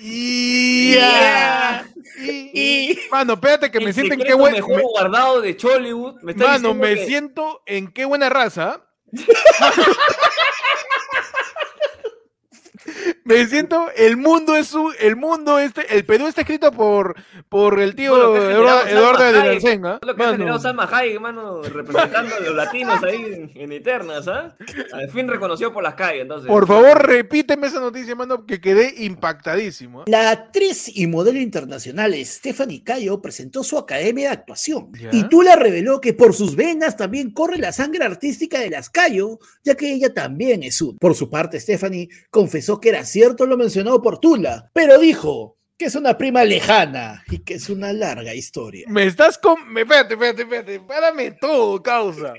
[0.00, 1.84] Ya.
[2.22, 4.52] Y, mano, espérate que me siento en qué buen.
[4.52, 6.22] mejor me- guardado de Chollywood.
[6.22, 8.86] Me está Mano, me que- siento en qué buena raza.
[13.28, 17.14] me siento, el mundo es su, el mundo este, el Perú está escrito por,
[17.48, 19.44] por el tío Bueno, que ha Eduardo, de Hayek.
[19.44, 19.98] Larsenga.
[20.02, 23.72] Lo que ha Mano, generado Salma Hayek, mano, representando a los latinos ahí en, en
[23.72, 24.56] Eternas, ¿ah?
[24.92, 26.48] Al fin reconocido por las calles, entonces.
[26.48, 30.02] por favor, repíteme esa noticia, mano, que quedé impactadísimo.
[30.02, 30.04] ¿eh?
[30.06, 34.90] La actriz y modelo internacional Stephanie Cayo presentó su academia de actuación.
[34.98, 35.10] Ya.
[35.12, 39.38] Y Tula reveló que por sus venas también corre la sangre artística de las Cayo,
[39.64, 40.96] ya que ella también es un.
[40.98, 45.86] Por su parte, Stephanie confesó que era cierto lo mencionado por Tula, pero dijo que
[45.86, 48.86] es una prima lejana y que es una larga historia.
[48.88, 49.68] Me estás con.
[49.72, 50.80] me- Espérate, espérate, espérate.
[50.80, 52.34] Párame todo, causa.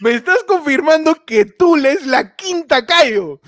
[0.00, 3.40] Me estás confirmando que tú es la quinta Cayo.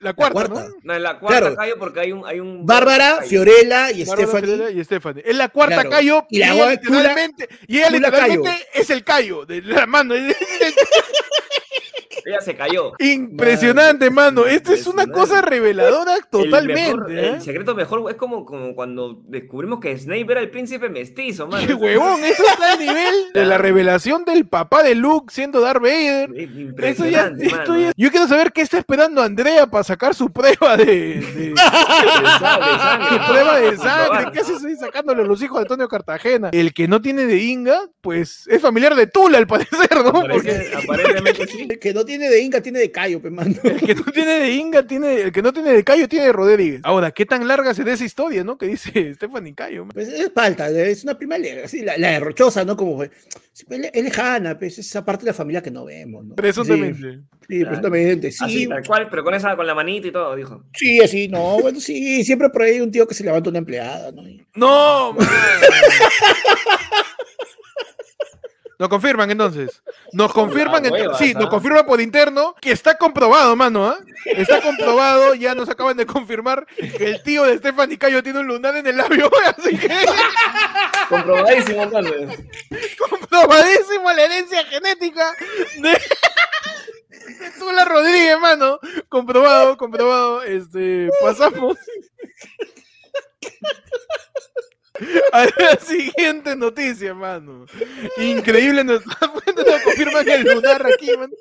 [0.00, 0.54] La cuarta, cuarta.
[0.68, 0.74] ¿no?
[0.82, 1.56] No, en la cuarta Claro.
[1.56, 2.26] callo porque hay un.
[2.26, 3.28] Hay un Bárbara, Cayo.
[3.28, 4.72] Fiorella y Stephanie.
[4.72, 5.22] Y Stephanie.
[5.26, 5.90] Es la cuarta Claro.
[5.90, 8.64] Cayo Y la ella guay- Tula- literalmente, y ella Tula literalmente Cayo.
[8.74, 10.14] es el Cayo de la mano.
[12.26, 12.92] Ella se cayó.
[12.98, 14.46] Impresionante, mano.
[14.46, 16.94] Esto es una cosa reveladora El, totalmente.
[16.94, 17.28] mejor- ¿eh?
[17.34, 21.66] el secreto mejor es como, como cuando descubrimos que Snape era el príncipe mestizo, mano.
[21.66, 22.22] ¡Qué huevón!
[22.24, 26.30] Eso está a nivel de la revelación del papá de Luke siendo Darth Vader.
[26.82, 30.84] Eso ya, esto Yo quiero saber qué está esperando Andrea para sacar su prueba de,
[30.86, 33.08] de- De sangre, de sangre.
[33.08, 34.32] su prueba de sangre.
[34.32, 36.50] ¿Qué haces ahí sacándole a los hijos de Antonio Cartagena?
[36.52, 40.12] El que no tiene de Inga, pues es familiar de Tula, al parecer, ¿no?
[40.12, 41.66] Porque aparentemente sí.
[41.70, 43.54] El que no tiene de Inca tiene de Cayo, pe, mano.
[43.64, 46.32] el que no tiene de Inga, tiene, el que no tiene de Cayo, tiene de
[46.32, 46.80] Rodríguez.
[46.84, 48.56] Ahora, ¿qué tan larga será esa historia, no?
[48.58, 49.86] Que dice Stephanie Cayo.
[49.92, 52.76] Pues es falta, es una prima le- sí, la, la de Rochosa, ¿no?
[52.76, 53.10] Como fue.
[53.52, 56.34] sí, pues, Es lejana, pues, es esa parte de la familia que no vemos, ¿no?
[56.34, 57.20] Presuntamente.
[57.46, 58.30] Sí, sí, presuntamente.
[58.32, 60.64] Sí, Así, tal cual, pero con esa, con la manita y todo, dijo.
[60.74, 63.58] sí, así, no, bueno, sí, siempre por ahí hay un tío que se levanta una
[63.58, 64.26] empleada, ¿no?
[64.28, 65.26] Y- No, man.
[68.78, 69.82] Lo confirman entonces.
[70.12, 71.38] Nos confirman, La en- huevas, sí, ¿ah?
[71.38, 73.96] nos confirman por interno que está comprobado, mano, ¿ah?
[74.24, 78.46] Está comprobado, ya nos acaban de confirmar que el tío de Stephanie Cayo tiene un
[78.46, 79.88] lunar en el labio, así que
[81.08, 82.38] Comprobadísimo, entonces.
[82.98, 85.32] comprobadísimo la herencia genética
[85.78, 85.98] de
[87.58, 88.78] Tula Rodríguez, mano.
[89.08, 90.42] Comprobado, comprobado.
[90.42, 91.76] Este, pasamos
[95.32, 97.66] a la siguiente noticia, mano.
[98.18, 99.02] Increíble, nos
[99.84, 101.32] confirma que el lunar aquí, mano.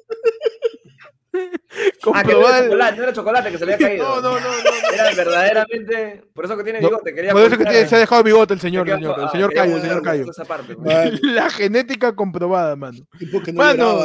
[1.36, 2.64] Ah, que no era Comprobado.
[2.66, 4.06] chocolate, no era chocolate que se le había caído.
[4.06, 4.94] No, no, no, no.
[4.94, 6.24] Era verdaderamente.
[6.34, 7.14] Por eso que tiene No, bigote.
[7.16, 9.54] Quería Por eso que tiene- se ha dejado bigote el señor, quería- señor, el señor
[9.54, 10.26] Cayo, el señor Cayo.
[10.30, 10.76] esa parte,
[11.24, 13.00] La genética comprobada, mano.
[13.18, 14.00] tipo que no Mano.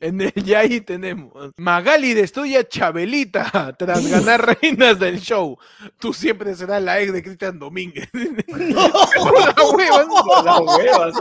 [0.00, 1.32] En el ya ahí tenemos.
[1.56, 5.58] Magali destruye a Chabelita tras ganar reinas del show.
[5.98, 8.08] Tú siempre serás la ex de Cristian Domínguez.
[8.46, 11.14] La hueva, Por las huevas.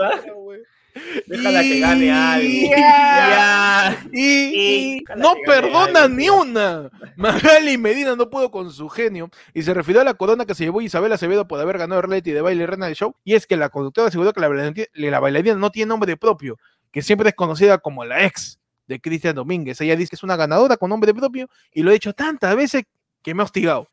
[1.28, 2.76] Déjala que gane algo.
[2.76, 4.04] Ya.
[4.12, 6.90] Y, y Y- no perdona algo, ni una.
[7.16, 10.64] Magali Medina no pudo con su genio y se refirió a la corona que se
[10.64, 13.16] llevó Isabel Acevedo por haber ganado el reality de baile reina del show.
[13.24, 16.58] Y es que la conductora aseguró que la bailarina, la bailarina no tiene nombre propio,
[16.92, 19.80] que siempre es conocida como la ex de Cristian Domínguez.
[19.82, 22.84] Ella dice que es una ganadora con nombre propio y lo he dicho tantas veces
[23.22, 23.90] que me ha hostigado.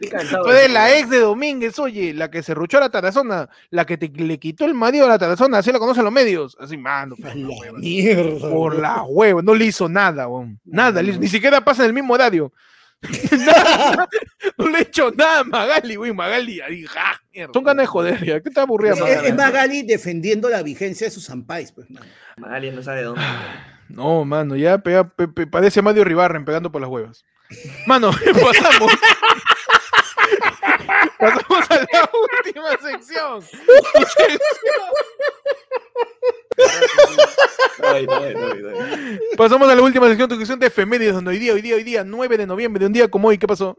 [0.00, 0.42] Eso.
[0.70, 4.08] la ex de Domínguez, oye, la que se ruchó a la tarazona, la que te-
[4.08, 6.56] le quitó el marido a la tarazona, así la conocen los medios.
[6.60, 7.78] Así, mano, por la la hueva.
[7.78, 8.50] mierda.
[8.50, 10.60] por la hueva, no le hizo nada, weón.
[10.64, 12.52] nada, le hizo- ni siquiera pasa en el mismo horario.
[13.30, 14.08] Nada,
[14.56, 17.52] no le he hecho nada a Magali, güey, Magali, ahí, ja, mierda.
[17.52, 19.12] Son ganas de joder, ya, ¿qué te aburrida, Magali?
[19.12, 22.06] Es, es Magali defendiendo la vigencia de sus ampais, pues, mano.
[22.38, 23.22] Magali no sabe de dónde.
[23.88, 27.24] No, mano, ya pega- pe- pe- parece Mario Ribarren pegando por las huevas.
[27.86, 28.92] Mano, pasamos.
[31.18, 33.42] pasamos a la última sección.
[37.82, 39.18] Ay, ay, ay, ay.
[39.36, 41.84] Pasamos a la última sección, tu sección de efemérides, donde hoy día, hoy día, hoy
[41.84, 43.76] día, 9 de noviembre, de un día como hoy, ¿qué pasó?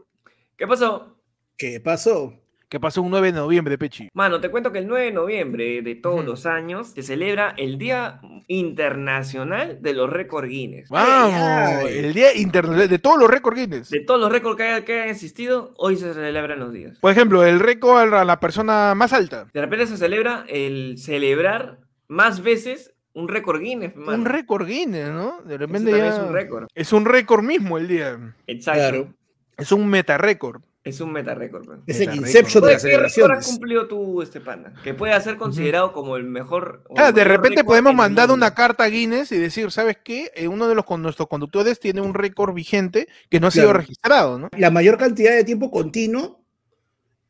[0.56, 1.16] ¿Qué pasó?
[1.56, 2.32] ¿Qué pasó?
[2.70, 4.08] ¿Qué pasó un 9 de noviembre, Pechi?
[4.14, 7.78] Mano, te cuento que el 9 de noviembre de todos los años se celebra el
[7.78, 10.88] Día Internacional de los Récord Guinness.
[10.88, 11.98] Vamos, ay.
[11.98, 13.90] el día internacional de todos los récords Guinness.
[13.90, 16.96] De todos los récords que, haya- que hayan existido, hoy se celebran los días.
[17.00, 19.48] Por ejemplo, el récord a la persona más alta.
[19.52, 23.96] De repente se celebra el celebrar más veces un récord Guinness.
[23.96, 24.12] mano.
[24.16, 25.42] Un récord Guinness, ¿no?
[25.42, 26.08] De repente ya...
[26.10, 26.66] es un récord.
[26.74, 28.34] Es un récord mismo el día.
[28.46, 28.78] Exacto.
[28.80, 29.14] Claro.
[29.58, 30.62] Es un meta récord.
[30.82, 31.80] Es un meta récord.
[31.86, 33.46] Es el Inception de las ¿Qué récord has celebraciones.
[33.46, 34.72] cumplido tú, este panda?
[34.82, 36.84] Que puede ser considerado como el mejor.
[36.96, 40.30] Ah, el de repente podemos mandar una carta a Guinness y decir, ¿sabes qué?
[40.34, 43.74] Eh, uno de los con nuestros conductores tiene un récord vigente que no ha sido
[43.74, 44.48] registrado, ¿no?
[44.56, 46.42] La mayor cantidad de tiempo continuo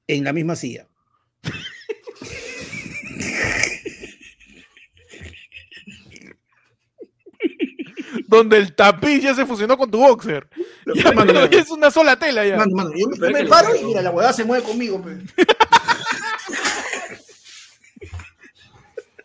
[0.07, 0.87] en la misma silla.
[8.31, 10.47] Donde el tapiz ya se fusionó con tu boxer.
[10.85, 12.57] Lo Ya, mano, es que- ya es una sola tela ya.
[12.57, 15.03] Mano, mano, yo, me- yo me paro y mira, la huevada se mueve conmigo.
[15.03, 15.19] pe.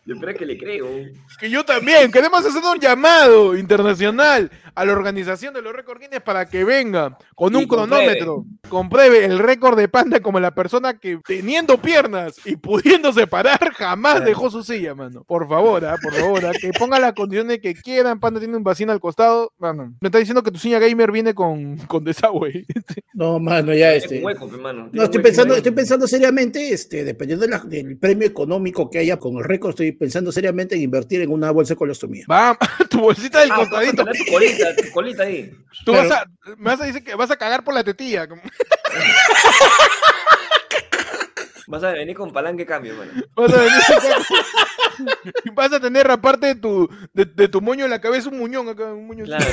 [0.05, 0.87] Yo creo que le creo.
[1.39, 2.11] Que yo también.
[2.11, 7.17] Queremos hacer un llamado internacional a la organización de los récords Guinness para que venga
[7.33, 8.45] con Y un cronómetro.
[8.69, 14.15] Compruebe el récord de Panda como la persona que teniendo piernas y pudiéndose parar jamás
[14.15, 14.25] Claro.
[14.27, 15.23] dejó su silla, mano.
[15.23, 18.19] Por favor, ah, por favor, ah, que ponga las condiciones que quieran.
[18.19, 19.53] Panda tiene un vacío al costado.
[19.57, 22.65] Mano, me está diciendo que tu silla gamer viene con, con desagüe.
[23.17, 24.17] No, mano, ya este.
[24.19, 24.89] un hueco, mano.
[24.91, 29.15] No, estoy pensando, estoy pensando seriamente, este, dependiendo de la- del premio económico que haya
[29.17, 32.25] con el récord, estoy pensando seriamente en invertir en una bolsa de colostomía.
[32.31, 32.57] Va,
[32.89, 34.05] tu bolsita del Ah, vas a costadito.
[34.05, 35.51] tu colita, tu colita ahí.
[35.85, 36.09] Tú Claro.
[36.09, 36.25] vas a,
[36.57, 38.27] me vas a decir que vas a cagar por la tetilla.
[41.67, 43.11] Vas a venir con palanque cambio, mano.
[43.35, 43.71] Vas a, venir
[45.45, 48.37] y vas a tener aparte de tu, de, de tu moño en la cabeza un
[48.37, 49.25] muñón acá, un muñón.
[49.25, 49.43] Claro.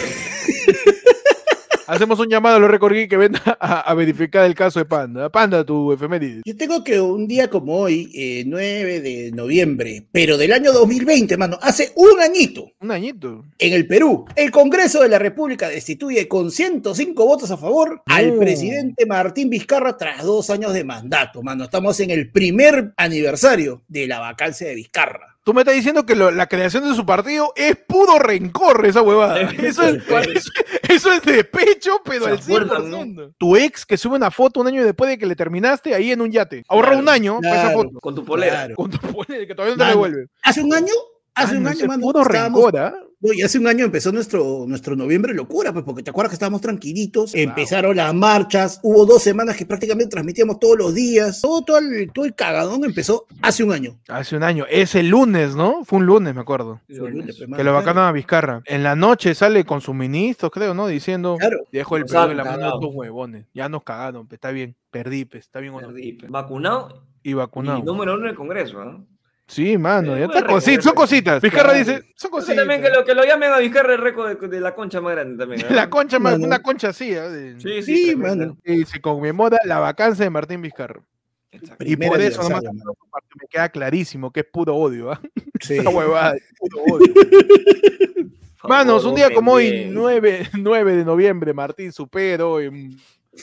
[1.86, 4.84] Hacemos un llamado a los Record Geek que venga a, a verificar el caso de
[4.84, 5.30] Panda.
[5.30, 6.42] Panda, tu efeméride.
[6.44, 11.36] Yo tengo que un día como hoy, eh, 9 de noviembre, pero del año 2020,
[11.36, 13.44] mano, hace un añito, Un añito.
[13.58, 18.34] en el Perú, el Congreso de la República destituye con 105 votos a favor al
[18.34, 21.64] presidente Martín Vizcarra tras dos años de mandato, mano.
[21.64, 25.31] Estamos en el primer aniversario de la vacancia de Vizcarra.
[25.45, 29.03] Tú me estás diciendo que lo- la creación de su partido es puro rencor, esa
[29.03, 29.40] huevada.
[29.40, 30.51] Eso es, eso,
[30.88, 33.34] eso es de pecho, pero al acuerdan, 100%.
[33.38, 36.20] Tu ex que sube una foto un año después de que le terminaste ahí en
[36.20, 36.62] un yate.
[36.68, 37.78] Ahorra Claro, un año para esa claro.
[37.88, 38.01] foto.
[38.01, 38.53] Con tu polera.
[38.53, 38.74] Claro.
[38.76, 40.26] Con tu polera que todavía no te devuelve.
[40.43, 40.93] Hace un año
[41.34, 42.94] Hace Ah, un no, año, mano, rencor, ¿ah?
[43.24, 46.34] No, y hace un año empezó nuestro, nuestro noviembre locura, pues, porque te acuerdas que
[46.34, 51.62] estábamos tranquilitos, empezaron las marchas, hubo dos semanas que prácticamente transmitíamos todos los días, todo,
[51.62, 53.96] todo, el, todo el cagadón empezó hace un año.
[54.08, 54.66] Hace un año.
[54.68, 55.84] Ese lunes, ¿no?
[55.84, 56.80] Fue un lunes, me acuerdo.
[56.88, 58.60] Fue el lunes, pues, mano, Que lo vacaron a Vizcarra.
[58.66, 60.88] En la noche sale con suministros, creo, ¿no?
[60.88, 61.58] Diciendo, Claro.
[61.70, 63.46] dejo el han en la mano de estos huevones.
[63.54, 64.74] Ya nos cagaron, pe, está bien.
[64.90, 65.86] Perdí, pe, está bien o no.
[65.86, 66.26] Perdí, pe.
[66.28, 67.82] Vacunado Y y vacunado.
[67.84, 69.06] número uno en el Congreso, ¿no?
[69.53, 71.42] Sí, mano, Eh, ya está cosi- récord, son cositas.
[71.42, 72.57] Vizcarra dice, son cositas.
[72.57, 75.12] también que lo, que lo llamen a Vizcarra el récord de, de la concha más
[75.14, 75.66] grande también.
[75.74, 76.46] La concha, más- Mano.
[76.46, 78.57] una concha así, de- Sí, sí, Sí, mano.
[78.64, 81.03] Y se conmemora la vacancia de Martín Vizcarra.
[81.50, 81.84] Exacto.
[81.86, 85.20] Y por eso nomás me queda clarísimo que es puro odio, ¿ah?
[85.61, 85.76] Sí.
[85.76, 87.12] Esa huevada, es puro odio.
[88.68, 92.96] Manos, un día como hoy, 9, 9 de noviembre, Martín Supero, em,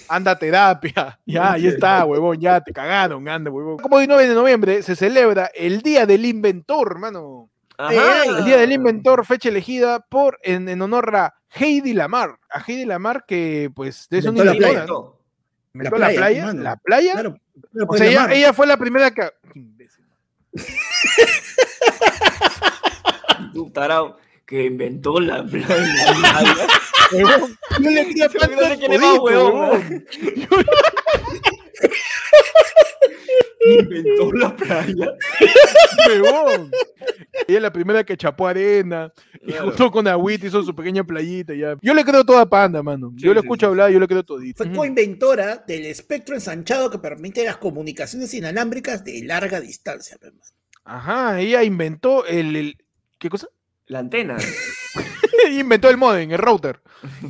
[0.07, 1.19] anda a terapia.
[1.25, 3.77] Ya, ahí está, huevón, ya te cagaron, anda, huevón.
[3.77, 7.49] Como hoy, 9 de noviembre, se celebra el Día del Inventor, hermano.
[7.77, 8.25] Ajá.
[8.25, 12.39] El Día del Inventor, fecha elegida por en, en honor a Heidi Lamar.
[12.49, 14.85] A Heidi Lamar, que pues es una la inventora, playa.
[14.85, 15.19] ¿no?
[15.73, 16.45] La playa, playa.
[16.45, 16.63] mano.
[16.63, 17.11] La playa.
[17.13, 17.35] Claro,
[17.71, 19.29] claro, O sea, la ella, fue la primera que.
[19.53, 20.05] Qué imbécil.
[23.53, 24.17] Tú, tarao,
[24.49, 26.67] que inventó la playa.
[27.13, 30.05] Huevón, Yo le me tanto huevón,
[33.65, 35.13] inventó la playa.
[36.07, 36.71] huevón.
[37.47, 39.65] Ella es la primera que chapó arena y Claro.
[39.67, 41.53] junto con Agüita hizo su pequeña playita.
[41.53, 41.77] Ya.
[41.81, 43.13] Yo le creo toda panda, mano.
[43.17, 44.57] Sí, yo le sí, escucho sí, hablar, yo le creo todito.
[44.57, 44.75] Fue Ujú.
[44.77, 50.17] coinventora del espectro ensanchado que permite las comunicaciones inalámbricas de larga distancia.
[50.19, 50.43] pues, mano.
[50.85, 52.77] Ajá, ella inventó el, el-
[53.19, 53.47] ¿Qué cosa?
[53.89, 54.37] La antena.
[55.51, 56.79] inventó el modem, el router.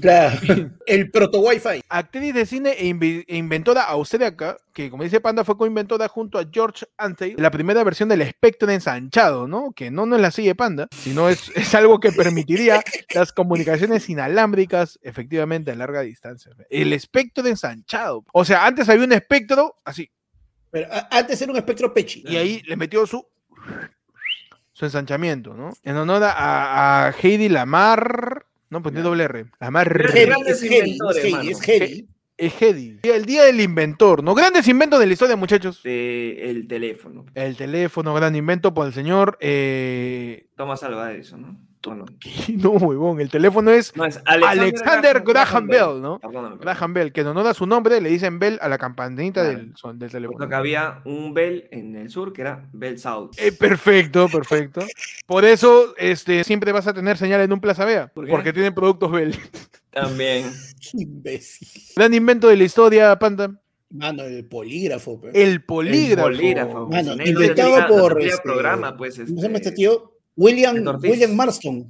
[0.02, 0.38] Claro.
[0.86, 1.82] El proto Wi-Fi.
[1.88, 6.38] Actriz de cine e, invi- e inventora austríaca, que como dice Panda, fue coinventora junto
[6.38, 9.72] a George Antheil, la primera versión del espectro ensanchado, ¿no?
[9.74, 12.82] Que no, no es la silla de Panda, sino es, es algo que permitiría
[13.14, 16.52] las comunicaciones inalámbricas efectivamente a larga distancia.
[16.70, 18.26] El espectro ensanchado.
[18.34, 20.10] O sea, antes había un espectro así,
[20.72, 22.24] Pero antes era un espectro Pechi.
[22.28, 23.26] y ahí le metió su
[24.80, 25.74] su ensanchamiento, ¿no?
[25.84, 30.02] En honor a, a Heidi Lamar, no, pues tiene doble R, Lamar
[30.48, 31.50] es es mano.
[31.50, 32.08] es heavy.
[32.38, 33.00] es Heidi.
[33.04, 34.34] El día del inventor, ¿no?
[34.34, 35.84] Grandes inventos de la historia, muchachos.
[35.84, 37.26] De el teléfono.
[37.36, 39.38] El teléfono, gran invento por el señor.
[39.42, 40.48] Eh...
[40.56, 41.69] Thomas Alva Edison, ¿no?
[41.88, 42.06] ¿O no?
[42.58, 46.20] No, huevón, el teléfono es No, es Alexander Graham Bell, ¿no?
[46.20, 46.58] Perdóname, perdóname.
[46.62, 49.74] Graham Bell, que en honor a su nombre le dicen Bell a la campanita del,
[49.78, 50.56] son- del Porque teléfono.
[50.58, 53.32] había un Bell en el sur que era Bell South.
[53.38, 54.82] Eh, perfecto, perfecto.
[55.26, 59.12] Por eso este, siempre vas a tener señal en un Plaza Vea, porque tienen productos
[59.12, 59.36] Bell.
[59.92, 60.52] También.
[60.94, 61.68] Imbécil.
[61.96, 63.52] Gran invento de la historia, Panda.
[63.92, 65.20] Mano, el polígrafo.
[65.20, 65.32] pe.
[65.34, 66.28] El polígrafo.
[66.28, 66.88] El bolígrafo.
[66.90, 69.16] Mano, Sin él no inventado por, este, programa, pues.
[69.16, 70.19] ¿Cómo se llama este, este tío?
[70.40, 70.76] William.
[71.04, 71.88] William Marston.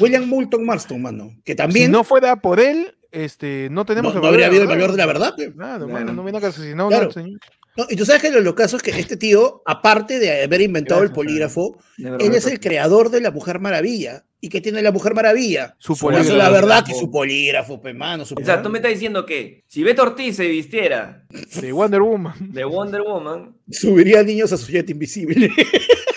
[0.00, 1.34] William Moulton Marston, mano.
[1.44, 4.62] Que Si también no fuera por él, este, no tenemos no, el no habría habido
[4.62, 5.34] el valor de la verdad.
[5.36, 5.52] pe.
[5.52, 5.88] Claro, Claro.
[5.88, 7.06] mano, no viene a asesinado Claro.
[7.06, 7.40] al señor.
[7.78, 11.02] No, y tú sabes que lo locazo es que este tío, aparte de haber inventado
[11.02, 14.24] el polígrafo, él es el creador de la Mujer Maravilla.
[14.40, 15.74] ¿Y qué tiene la Mujer Maravilla?
[15.78, 16.36] Su polígrafo.
[16.36, 18.24] la verdad que su polígrafo, pe, mano.
[18.24, 21.26] Su O sea, tú me estás diciendo que si Beto Ortiz se vistiera
[21.60, 22.34] De Wonder Woman.
[22.52, 25.50] de Wonder Woman, Subiría niños a su jet invisible.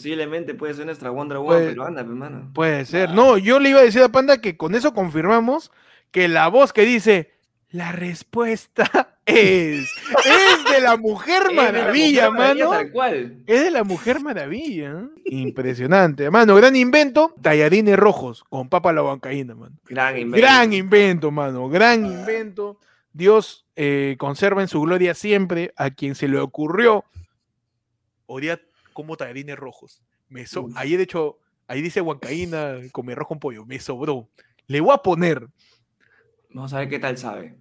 [0.00, 2.50] posiblemente puede ser nuestra Wonder Woman peruana, pe, mano.
[2.54, 3.10] Puede ser.
[3.10, 5.70] No, yo le iba a decir a Panda que con eso confirmamos
[6.10, 7.30] que la voz que dice
[7.68, 9.90] la respuesta es
[10.24, 12.70] es de la Mujer de la Maravilla, Mujer Maravilla mano.
[12.70, 13.44] Tal cual.
[13.46, 15.02] Es de la Mujer Maravilla.
[15.02, 15.20] ¿eh?
[15.26, 16.30] Impresionante.
[16.30, 17.34] Mano, gran invento.
[17.42, 19.76] Tallarines rojos con papa a la bancaína, mano.
[19.84, 20.46] Gran invento.
[20.46, 21.68] Gran invento, mano.
[21.68, 22.78] Gran invento.
[23.12, 27.04] Dios eh, conserva en su gloria siempre a quien se le ocurrió.
[28.24, 28.58] Odia
[28.92, 30.02] como tallarines rojos.
[30.28, 30.72] Me so- Uf.
[30.76, 33.64] ahí de hecho, ahí dice huancaína, come arroz con pollo.
[33.66, 34.28] Me sobró.
[34.66, 35.46] Le voy a poner.
[36.52, 37.56] Vamos a ver qué tal sabe.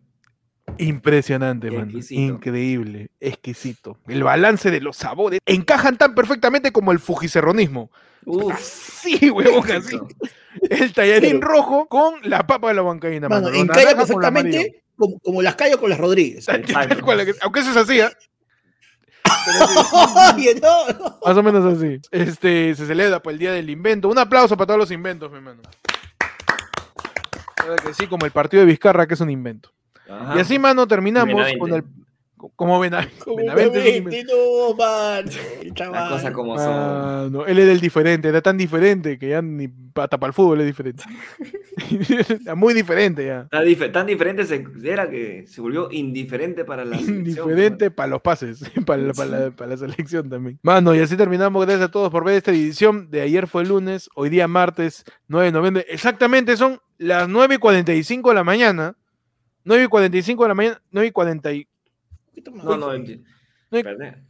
[0.78, 1.68] Impresionante.
[1.68, 2.22] Exquisito.
[2.22, 3.98] Increíble, exquisito.
[4.08, 7.92] El balance de los sabores encajan tan perfectamente como el fujicerronismo.
[8.26, 9.98] Uf, Sí, huevón, así.
[10.70, 13.48] El tallarín Pero- rojo con la papa de la bancaína, mano.
[13.48, 16.46] Mano, encalla la perfectamente como, como las callo con las Rodríguez.
[16.96, 18.12] Tal cual, Aunque eso es así, ¿ah?
[21.26, 22.00] Más o menos así.
[22.12, 24.10] Este, se celebra por el Día del Invento.
[24.10, 25.62] Un aplauso para todos los inventos, mi hermano.
[27.86, 29.72] Que sí, como el partido de Vizcarra, que es un invento.
[30.10, 30.38] Ajá.
[30.38, 31.84] Y así, mano, terminamos con el.
[32.56, 33.80] Como Bena- Como Benavente.
[33.80, 35.26] Benavente, no, man.
[35.62, 36.10] El Las chaval.
[36.10, 36.68] cosas como son.
[36.74, 40.34] Ah, no, él era el diferente, era tan diferente que ya ni hasta para el
[40.34, 41.04] fútbol es diferente.
[42.42, 43.48] Era muy diferente ya.
[43.50, 47.20] Tan, dif- tan diferente se, era que se volvió indiferente para la selección,
[47.50, 50.60] Indiferente para los pases, para la, para, la, para la selección también.
[50.62, 51.66] Mano, y así terminamos.
[51.66, 55.48] Gracias a todos por ver esta edición de ayer fue lunes, hoy día martes 9
[55.48, 55.86] de noviembre.
[55.90, 58.96] Exactamente son las 9 y 45 de la mañana.
[59.64, 61.68] 9 y 45 de la mañana, 9 y 40 y...
[62.46, 63.22] No, no, enti-
[63.72, 64.24] No hay- espérate.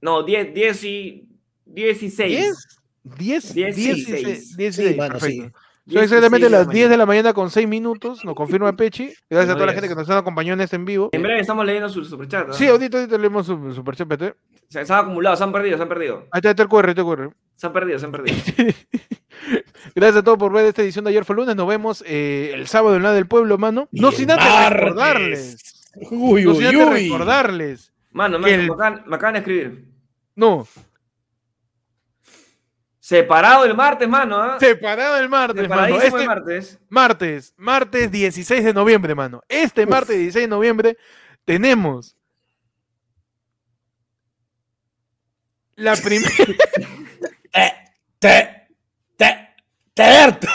[0.00, 1.28] No, 10, 10 y
[1.66, 2.78] 16.
[3.04, 4.56] 10, 10, 16.
[4.56, 5.50] 16, 16, Sí.
[5.92, 8.76] Son exactamente 16 de la las 10 de la mañana con 6 minutos, nos confirma
[8.76, 9.12] Pechi.
[9.28, 11.08] Gracias a No toda la gente que nos acompañó en este en vivo.
[11.10, 12.48] En breve estamos leyendo su superchat.
[12.48, 12.52] ¿no?
[12.52, 14.34] Sí, ahorita, ahorita leemos su superchat, PT.
[14.68, 16.26] Se, han acumulado, se han perdido, se han perdido.
[16.30, 17.34] Ahí está, el QR, ahí está el QR.
[17.56, 18.36] Se han perdido, se han perdido.
[19.94, 21.56] Gracias a todos por ver esta edición de ayer fue lunes.
[21.56, 23.88] Nos vemos eh, el sábado en la del pueblo, mano.
[23.90, 24.80] No sin antes martes.
[24.80, 25.79] recordarles.
[25.94, 27.08] Uy, No uy, uy.
[27.08, 27.92] recordarles.
[28.12, 29.84] Mano, mano, el- me, acaban, me acaban de escribir.
[30.34, 30.66] No,
[32.98, 34.36] Separado el martes, mano.
[34.40, 34.56] ¿ah?
[34.60, 35.82] separado el martes, mano.
[35.82, 36.78] Separadísimo Este el martes.
[36.88, 39.42] martes, martes 16 de noviembre, mano.
[39.48, 40.96] Este martes 16 de noviembre
[41.44, 42.16] tenemos
[45.74, 46.30] la primera.
[47.50, 48.68] Te,
[49.16, 49.54] te,
[49.94, 50.48] te, te.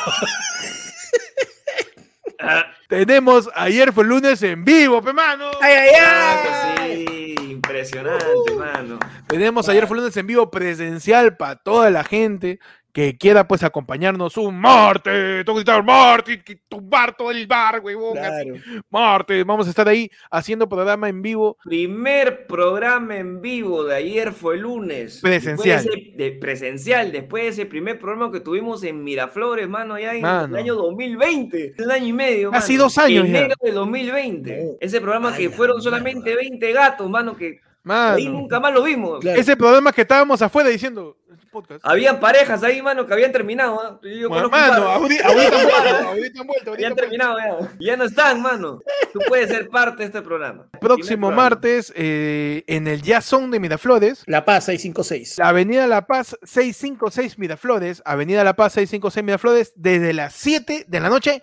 [2.96, 5.52] Tenemos ayer fue lunes en vivo, pe mano.
[5.62, 7.06] Ay, ay, ay.
[7.06, 9.00] que sí, impresionante, mano.
[9.28, 12.60] Tenemos ayer fue lunes en vivo presencial para toda la gente
[12.96, 15.44] que quiera pues acompañarnos un martes.
[15.44, 18.14] Tengo que gritar martes, que tumbar todo el bar, huevón.
[18.14, 18.54] Claro.
[18.90, 21.58] Martes, vamos a estar ahí haciendo programa en vivo.
[21.66, 25.20] Primer programa en vivo de ayer fue lunes.
[25.22, 25.84] Presencial.
[25.84, 30.00] Después de ese- de presencial, después de ese primer programa que tuvimos en Miraflores, mano,
[30.00, 30.56] ya en Mano.
[30.56, 31.74] el año 2020.
[31.78, 32.50] Un año y medio.
[32.52, 32.84] Casi mano.
[32.86, 33.40] dos años ya.
[33.40, 34.64] Enero de 2020.
[34.64, 34.72] No.
[34.80, 36.40] Ese programa que fueron solamente mierda.
[36.50, 39.20] 20 gatos, mano, que ahí Mano, nunca más lo vimos.
[39.20, 39.40] Claro.
[39.40, 41.18] ese programa que estábamos afuera diciendo
[41.56, 41.86] podcast.
[41.86, 43.80] Habían parejas ahí, mano, que habían terminado.
[43.82, 44.00] ¿ah?
[44.04, 44.84] Yo Mano, conozco un par.
[44.84, 47.74] ahorita, ahorita han vuelto, ahorita han vuelto, ahorita Habían terminado ya.
[47.80, 48.82] Ya no están, mano.
[49.14, 50.68] Tú puedes ser parte de este programa.
[50.82, 51.50] Próximo programa.
[51.50, 54.24] martes eh, en el Jazzón de Miraflores.
[54.28, 55.38] La Paz 656.
[55.38, 61.00] La Avenida La Paz 656 Miraflores, Avenida La Paz 656 Miraflores, desde las 7 de
[61.00, 61.42] la noche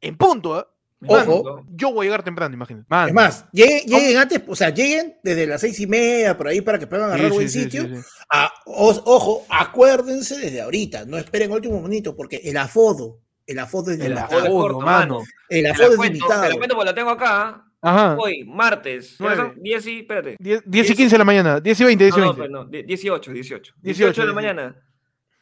[0.00, 0.60] en punto.
[0.60, 0.64] ¿eh?
[1.06, 1.64] Ojo.
[1.70, 2.86] Yo voy a llegar temprano, imagínate.
[2.88, 3.08] Mano.
[3.08, 6.60] Es más, lleguen, lleguen antes, o sea, lleguen desde las seis y media por ahí
[6.60, 7.84] para que puedan agarrar sí, buen sí, sitio.
[7.86, 8.02] sí, sí.
[8.30, 13.92] Ah, os- ojo, acuérdense desde ahorita, no esperen último momento, porque el afodo, el afodo
[13.92, 14.26] es El limitado.
[14.26, 14.40] afodo.
[14.40, 15.18] afodo, corto, mano.
[15.48, 16.48] El afodo es cuento, te limitado.
[16.50, 17.64] la cuento porque la tengo acá.
[17.80, 18.16] Ajá.
[18.18, 19.14] Hoy, martes.
[19.16, 19.52] ¿qué hora Nueve.
[19.54, 19.62] son?
[19.62, 20.36] 10 y, espérate.
[20.40, 22.40] 10, 10 y 15 de la mañana, 10 y 20, 10 y No, no, 20.
[22.40, 23.72] pues no, die- 18, 18.
[23.80, 24.34] 18, 18 de la 18.
[24.34, 24.82] mañana.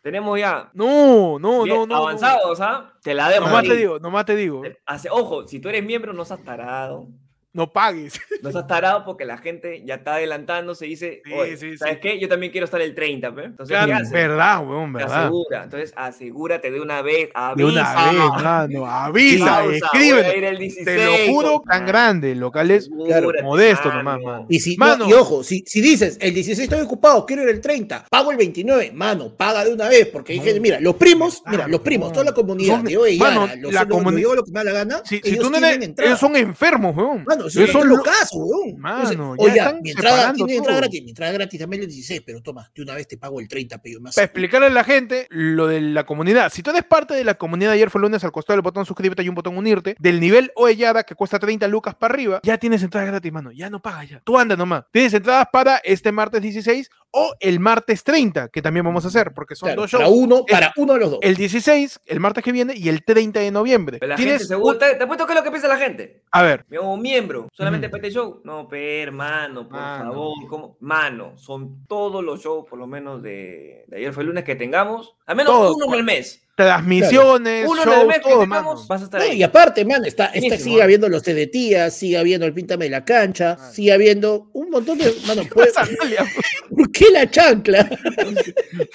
[0.06, 1.96] Tenemos ya No, no, bien no, no.
[1.96, 2.92] avanzados, ¿ah?
[3.02, 3.44] Te la dejo.
[3.44, 4.62] Nomás te digo, nomás te digo.
[4.86, 7.08] Hace- ojo, si tú eres miembro, no seas tarado.
[7.56, 8.20] No pagues.
[8.42, 11.94] No seas tarado porque la gente ya está adelantando, se dice, Sí, "Oye, sí, ¿sabes
[11.94, 12.00] sí.
[12.02, 12.20] qué?
[12.20, 13.44] Yo también quiero estar el 30, ¿pe?
[13.44, 14.10] Entonces, Claro, ¿qué haces?
[14.12, 15.20] verdad, weón, Te verdad.
[15.22, 15.62] asegura.
[15.64, 17.28] Entonces, asegúrate de una vez.
[17.28, 17.66] De Avisa.
[17.66, 18.86] una vez, mano.
[18.86, 20.36] Avisa, escribe.
[20.38, 22.34] ir el 16, Te lo juro, tan grande.
[22.34, 24.46] Locales Claro, modesto nomás, mano.
[24.48, 25.08] Y, si, no, Mano.
[25.08, 28.36] y ojo, si, si dices el 16 estoy ocupado, quiero ir el 30, pago el
[28.36, 30.60] 29, mano, paga de una vez, porque dije, No.
[30.60, 33.72] mira, los primos, mira, los primos, toda la comunidad, Son- de Oye, mano, Yara, los,
[33.72, 35.44] la los- los- comuni- yo hago lo que me da la gana, Si, si ellos
[35.44, 36.08] tú no eres, entrada.
[36.10, 37.24] ellos son enfermos, weón.
[37.26, 38.78] Mano, si ellos son son lo- locazos, weón.
[38.78, 40.80] Mano, Entonces, ya oye, están mi entrada tiene entrada todo.
[40.80, 43.48] gratis, mi entrada gratis también el 16, pero toma, de una vez te pago el
[43.48, 44.14] 30, pero más.
[44.14, 46.50] Para explicarle a la gente lo de la comunidad.
[46.52, 48.86] Si tú eres parte de la comunidad de ayer fue lunes, al costado del botón
[48.86, 49.96] suscríbete hay un botón unirte.
[49.98, 53.50] Del nivel Oellada, que cuesta 30 lucas para arriba, ya tienes entrada gratis, mano.
[53.52, 54.20] Ya no pagas ya.
[54.24, 54.84] Tú anda nomás.
[54.92, 59.32] Tienes entradas para este martes 16 o el martes 30, que también vamos a hacer,
[59.32, 60.02] porque son Claro, dos shows.
[60.02, 61.18] para uno, para uno de los dos.
[61.22, 63.98] El 16, el martes que viene, y el 30 de noviembre.
[64.00, 66.22] Pero la Tienes gente un- Te, te apuesto que es lo que piensa la gente.
[66.30, 67.92] A ver, Como miembro, solamente Ujú.
[67.92, 68.40] para este show.
[68.44, 70.12] No, pe, hermano, por Mano.
[70.12, 70.34] favor.
[70.48, 70.76] ¿cómo?
[70.80, 74.54] Mano, son todos los shows, por lo menos de, de ayer fue el lunes que
[74.56, 75.16] tengamos.
[75.26, 75.74] Al menos Todo.
[75.76, 76.42] uno en el mes.
[76.56, 78.62] transmisiones, Uno en el shows, mes que todo, mano.
[78.62, 79.36] tengamos, vas a estar No, ahí.
[79.38, 80.82] y aparte, man, está, está, sigue ¿eh?
[80.82, 83.72] habiendo los tía, sigue habiendo el píntame de la cancha, Claro.
[83.72, 85.14] sigue habiendo un montón de.
[85.26, 86.24] Mano, pues, sandalia.
[86.74, 87.80] ¿por qué la chancla?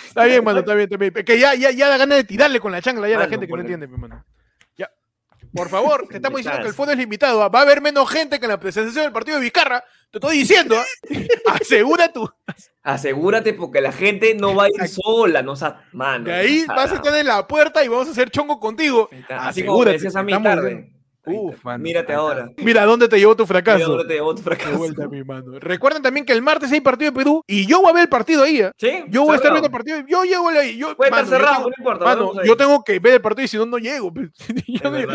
[0.07, 1.13] Está bien, mano, está bien, está bien.
[1.25, 3.32] Que ya, ya, ya da ganas de tirarle con la chancla ya a la Mano,
[3.32, 4.23] gente que no entiende, pues, mano.
[5.54, 7.43] Por favor, te estamos diciendo que el fondo es limitado.
[7.43, 7.49] ¿ah?
[7.49, 9.84] Va a haber menos gente que en la presentación del partido de Vizcarra.
[10.10, 10.86] Te estoy diciendo, ¿ah?
[11.62, 12.30] Asegura tú.
[12.84, 16.26] Asegúrate porque la gente no va a ir sola, no seas mano.
[16.26, 19.10] De ahí vas a estar en la puerta y vamos a hacer chongo contigo.
[19.12, 19.91] Así como me Asegúrate.
[19.93, 20.68] decías a mí tarde.
[20.68, 21.01] bien.
[21.24, 22.49] Ahí Uf, mano, Mírate ahí ahora.
[22.57, 23.88] Mira dónde te llevó tu Mira fracaso.
[23.89, 24.78] dónde te llevó tu De fracaso.
[24.78, 25.59] vuelta, mi mano.
[25.59, 28.09] Recuerden también que el martes hay partido de Perú y yo voy a ver el
[28.09, 28.59] partido ahí.
[28.61, 28.72] ¿eh?
[28.78, 29.03] ¿Sí?
[29.09, 29.99] Yo voy a estar viendo el partido.
[30.07, 30.78] Yo llego ahí.
[30.78, 32.05] Yo, Puede mano, estar yo cerrado, tengo- no importa.
[32.05, 32.47] Mano, ahí.
[32.47, 34.11] yo tengo que ver el partido y si no, no llego.
[34.13, 34.30] pues.
[34.67, 35.13] Yo a, mí me,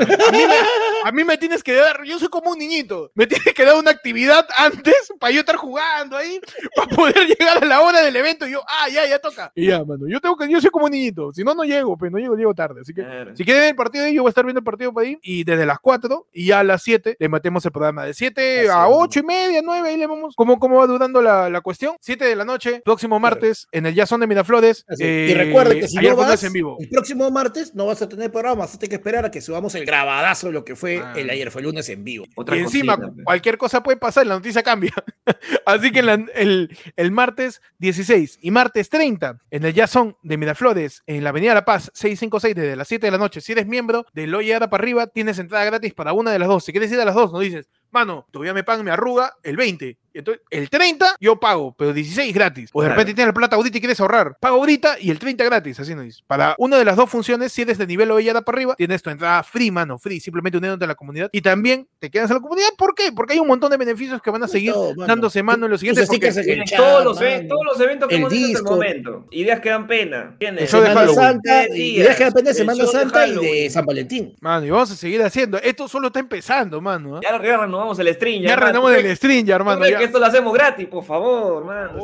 [1.05, 3.77] a mí me tienes que dar, yo soy como un niñito, me tienes que dar
[3.77, 6.41] una actividad antes para yo estar jugando ahí,
[6.75, 9.51] para poder llegar a la hora del evento y yo, ah, ya, ya toca.
[9.55, 11.97] Y ya, mano, yo tengo que, yo soy como un niñito, si no, no llego,
[11.97, 12.81] pero no llego, llego tarde.
[12.83, 13.03] Así que,
[13.35, 15.43] si quieren ver el partido, yo voy a estar viendo el partido por ahí y
[15.45, 15.96] desde las 4
[16.33, 18.05] y ya a las 7 le metemos el programa.
[18.05, 20.35] De 7 Así a es, 8 y media, 9, ahí le vamos.
[20.37, 21.97] ¿Cómo, cómo va durando la, la cuestión?
[22.01, 24.85] 7 de la noche, próximo martes, en el Jason de Miraflores.
[24.99, 26.77] Eh, y recuerda que si ayer no vas, en vivo.
[26.81, 29.41] el próximo martes no vas a tener programa, vas a tener que esperar a que
[29.41, 31.13] subamos el grabadazo de lo que fue Ah.
[31.17, 32.27] el ayer fue lunes en vivo.
[32.37, 34.93] Otra y encima, cosita, cualquier cosa puede pasar, la noticia cambia.
[35.67, 40.37] Así que en la- el, el martes 16 y martes 30, en el Jason de
[40.37, 43.67] Miraflores, en la Avenida La Paz, 656, desde las 7 de la noche, si eres
[43.67, 46.65] miembro de Lo Llegada para arriba, tienes entrada gratis para una de las dos.
[46.65, 49.57] Si quieres ir a las dos, no dices, mano, todavía me pagan mi arruga el
[49.57, 49.99] 20.
[50.19, 52.71] Entonces, el 30 yo pago, pero 16 gratis.
[52.73, 52.99] O de Claro.
[53.01, 54.37] repente tienes la plata ahorita y quieres ahorrar.
[54.41, 56.23] Pago ahorita y el 30 gratis, así no dices.
[56.27, 59.11] Para una de las dos funciones, si eres de nivel Ovellada para arriba, tienes tu
[59.11, 61.29] entrada free, mano, free, simplemente uniéndote a la comunidad.
[61.33, 62.69] Y también te quedas en la comunidad.
[62.79, 63.13] ¿Por qué?
[63.13, 65.07] Porque hay un montón de beneficios que van a seguir mano.
[65.07, 66.07] dándose mano en los siguientes.
[66.09, 68.49] Porque- el Tienen chat, todos, los, e- todos los eventos que El hemos hasta el
[68.51, 68.71] disco.
[68.71, 69.27] momento.
[69.31, 70.37] Ideas que dan pena.
[70.39, 70.71] ¿Quién El es?
[70.71, 71.13] show de Semana.
[71.13, 73.71] Santa, de El Semana Santa y de.
[73.71, 74.35] San Valentín.
[74.41, 75.59] Mano, y vamos a seguir haciendo.
[75.59, 77.17] Esto solo está empezando, mano.
[77.17, 77.21] ¿ah?
[77.23, 78.43] Ya, ya renovamos el stream.
[78.43, 78.67] Ya, hermano.
[78.73, 79.87] renovamos ¿Tú el stream, ya, hermano.
[79.89, 80.06] ya.
[80.07, 81.99] Esto lo hacemos gratis, por favor, hermano.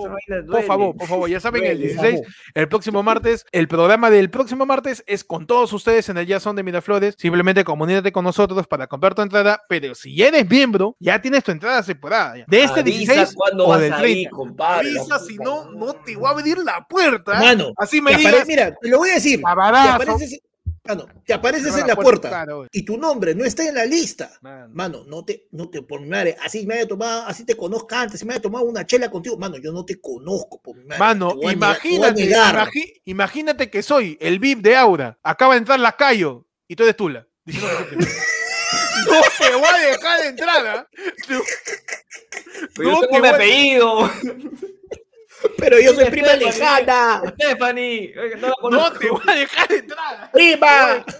[0.51, 2.27] Por favor, por favor, ya saben, el Por 16, favor.
[2.55, 6.55] el próximo martes, el programa del próximo martes es con todos ustedes en el Jason
[6.57, 7.15] de Miraflores.
[7.19, 11.43] Simplemente comunícate con nosotros para comprar tu entrada, pero si ya eres miembro, ya tienes
[11.45, 12.39] tu entrada separada.
[12.39, 12.45] ya.
[12.47, 14.19] De este Avisa 16 cuándo o vas del a 30.
[14.21, 14.89] ir, compadre.
[14.91, 17.39] Avisa, si no, no te voy a abrir la puerta.
[17.39, 18.47] Mano, Así me digas.
[18.47, 19.41] mira, te lo voy a decir.
[19.41, 20.41] Te apareces,
[20.85, 24.31] mano, te apareces en la la puerta y tu nombre no está en la lista.
[24.41, 24.69] Mano.
[24.75, 28.01] Mano, no te, no te, por mi madre, así me haya tomado, así te conozca
[28.01, 30.85] antes, si me haya tomado una chela contigo, mano, yo no te conozco, por mi
[30.85, 30.99] madre.
[30.99, 35.19] Mano, imagínate, imagi- imagínate que soy el VIP de Aura.
[35.23, 37.27] Acaba de entrar Lacayo y tú eres Tula.
[37.45, 37.69] diciendo.
[39.07, 40.89] No te voy a dejar de entrada.
[41.27, 41.43] Pero
[42.91, 44.11] yo no te voy apellido.
[45.59, 46.53] Pero yo soy prima Stephanie.
[46.53, 47.23] lejana.
[47.35, 48.15] Stephanie.
[48.39, 50.31] No, la No te voy a dejar de entrada.
[50.33, 51.05] ¡Prima!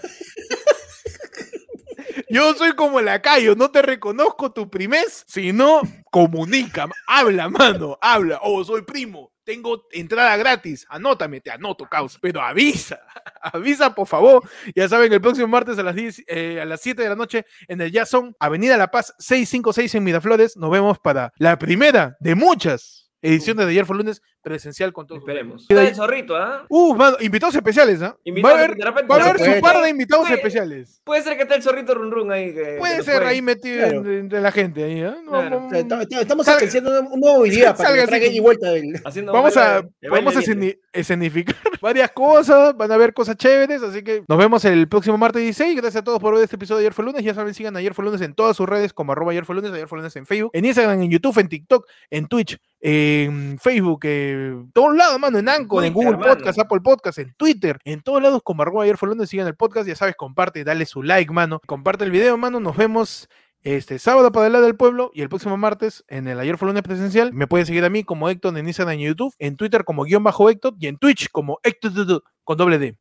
[2.29, 8.39] Yo soy como Lacayo, no te reconozco tu primés, sino comunica, habla, mano, habla.
[8.41, 12.17] Oh, soy primo, tengo entrada gratis, anótame, te anoto, causa.
[12.21, 12.99] Pero avisa,
[13.41, 14.43] avisa, por favor.
[14.75, 17.45] Ya saben, el próximo martes a las, 10, eh, a las 7 de la noche
[17.67, 20.57] en el Jason, Avenida La Paz 656 en Miraflores.
[20.57, 25.21] Nos vemos para la primera de muchas ediciones de ayer fue lunes presencial con todos.
[25.21, 25.65] Esperemos.
[25.69, 26.65] Está el zorrito, ¿ah?
[26.69, 28.09] Uh, mano, invitados especiales, ¿ah?
[28.09, 28.89] Va a Invitados, haber, va a
[29.23, 31.01] haber Puede- su par de invitados puede- especiales.
[31.03, 32.53] Puede ser que esté el zorrito run run ahí.
[32.53, 33.97] Que, Puede que ser puede- ahí metido Claro.
[33.99, 35.13] entre, entre la gente ahí, ¿eh?
[35.23, 35.69] No, Claro.
[36.11, 39.01] estamos- haciendo una, una idea para que traigan y vuelta del.
[39.05, 39.81] haciendo Vamos a,
[40.11, 44.63] vamos a baile escenificar varias cosas, van a haber cosas chéveres, así que nos vemos
[44.65, 45.75] el próximo martes 16.
[45.77, 47.23] Gracias a todos por ver este episodio de Ayer fue lunes.
[47.23, 49.71] Ya saben, sigan Ayer fue lunes en todas sus redes como arroba Ayer fue lunes,
[49.71, 54.05] Ayer fue lunes en Facebook, en Instagram, en YouTube, en TikTok, en Twitch, en Facebook,
[54.05, 54.32] en
[54.73, 56.35] todos lados, mano, en Anchor, en Google mano.
[56.35, 58.97] Podcast, Apple Podcast, en Twitter, en todos lados como arroba Ayer.
[59.27, 61.61] Sigan el podcast, ya sabes, comparte, dale su like, mano.
[61.65, 62.59] Comparte el video, mano.
[62.59, 63.29] Nos vemos
[63.63, 66.67] este sábado para el lado del pueblo y el próximo martes en el Ayer fue
[66.67, 67.33] lunes presencial.
[67.33, 70.23] Me pueden seguir a mí como Héctor en Instagram y YouTube, en Twitter como guion
[70.23, 72.95] bajo Héctor y en Twitch como Héctor con doble D.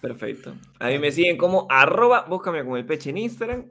[0.00, 0.56] Perfecto.
[0.78, 3.66] A mí me siguen como arroba, búscame como el peche en Instagram,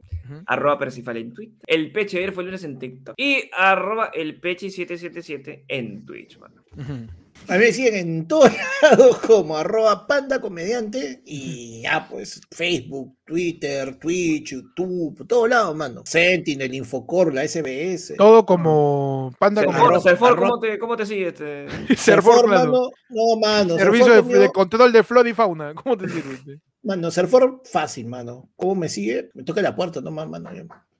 [0.45, 4.39] arroba Percifal en Twitter, el peche ayer fue el lunes en TikTok y arroba el
[4.39, 6.61] peche 777 en Twitch, mano.
[6.77, 7.24] Ujú.
[7.47, 8.49] A mí me siguen en todos
[8.81, 16.01] lados como arroba panda comediante y ya pues Facebook, Twitter, Twitch, YouTube, todos lados, mano.
[16.05, 18.15] Sentinel, Infocor, la SBS.
[18.17, 20.39] Todo como panda Serfor, arroz.
[20.49, 21.67] ¿cómo te, cómo te sigue este?
[21.97, 23.77] Serfor, mano, no, mano.
[23.77, 25.73] Servicio Serfor de, conmigo- de control de flora y fauna.
[25.75, 26.59] ¿Cómo te sirve?
[26.81, 28.49] Mano, Serfor fácil, mano.
[28.55, 29.29] ¿Cómo me sigue?
[29.33, 30.49] Me toca la puerta nomás, mano.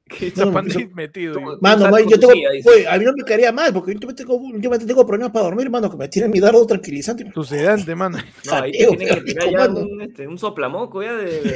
[0.07, 1.33] ¿Qué No, eso- metido.
[1.33, 1.57] tú- yo.
[1.61, 4.39] Mano, man, yo tengo, oye, a mí no me caería mal, porque últimamente tengo,
[4.85, 7.25] tengo problemas para dormir, mano, que me tienen mi dardo tranquilizante.
[7.33, 8.19] Tu sedante, mano.
[8.45, 9.79] No, ahí tienes que tirar ya mano.
[9.79, 11.25] un, este, un soplamoco ya de...
[11.41, 11.53] de-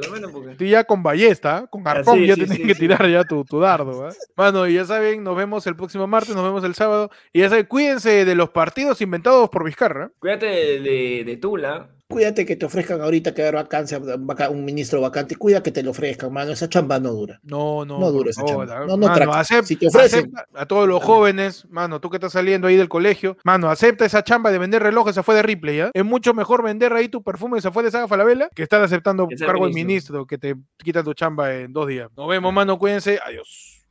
[0.00, 1.66] que- menos, porque- Estoy ya con ballesta, ¿ah?
[1.66, 2.80] con arpón, sí, ya sí, tienes sí, que sí.
[2.80, 4.06] tirar ya tu, tu dardo.
[4.06, 4.12] ¿ah?
[4.36, 7.10] Mano, y ya saben, nos vemos el próximo martes, nos vemos el sábado.
[7.32, 10.10] Y ya saben, cuídense de los partidos inventados por Vizcarra.
[10.20, 11.88] Cuídate de, de- de Tula.
[12.12, 15.82] Cuídate que te ofrezcan ahorita que haber vacancia, vaca- un ministro vacante, cuida que te
[15.82, 17.40] lo ofrezcan, mano, esa chamba no dura.
[17.42, 17.98] No, no.
[17.98, 18.82] No dura esa favor, chamba.
[18.82, 19.32] ah, No, no, mano, traca.
[19.40, 20.20] acep- Si te ofrecen.
[20.34, 24.04] acepta a todos los jóvenes, mano, tú que estás saliendo ahí del colegio, mano, acepta
[24.04, 25.90] esa chamba de vender relojes, se fue de Ripley, ¿ya?
[25.94, 29.26] Es mucho mejor vender ahí tu perfume se fue de Saga Falabella que estar aceptando
[29.36, 29.86] ser cargo de ministro.
[30.22, 32.08] ministro que te quita tu chamba en dos días.
[32.16, 33.18] Nos vemos, mano, cuídense.
[33.24, 33.82] Adiós.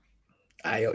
[0.63, 0.85] Ay,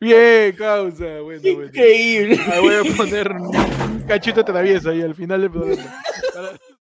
[0.00, 1.20] Bien, causa.
[1.20, 1.64] Bueno, bueno.
[1.64, 2.40] Increíble.
[2.46, 6.00] Ah, voy a poner un cachito travieso ahí al final del programa.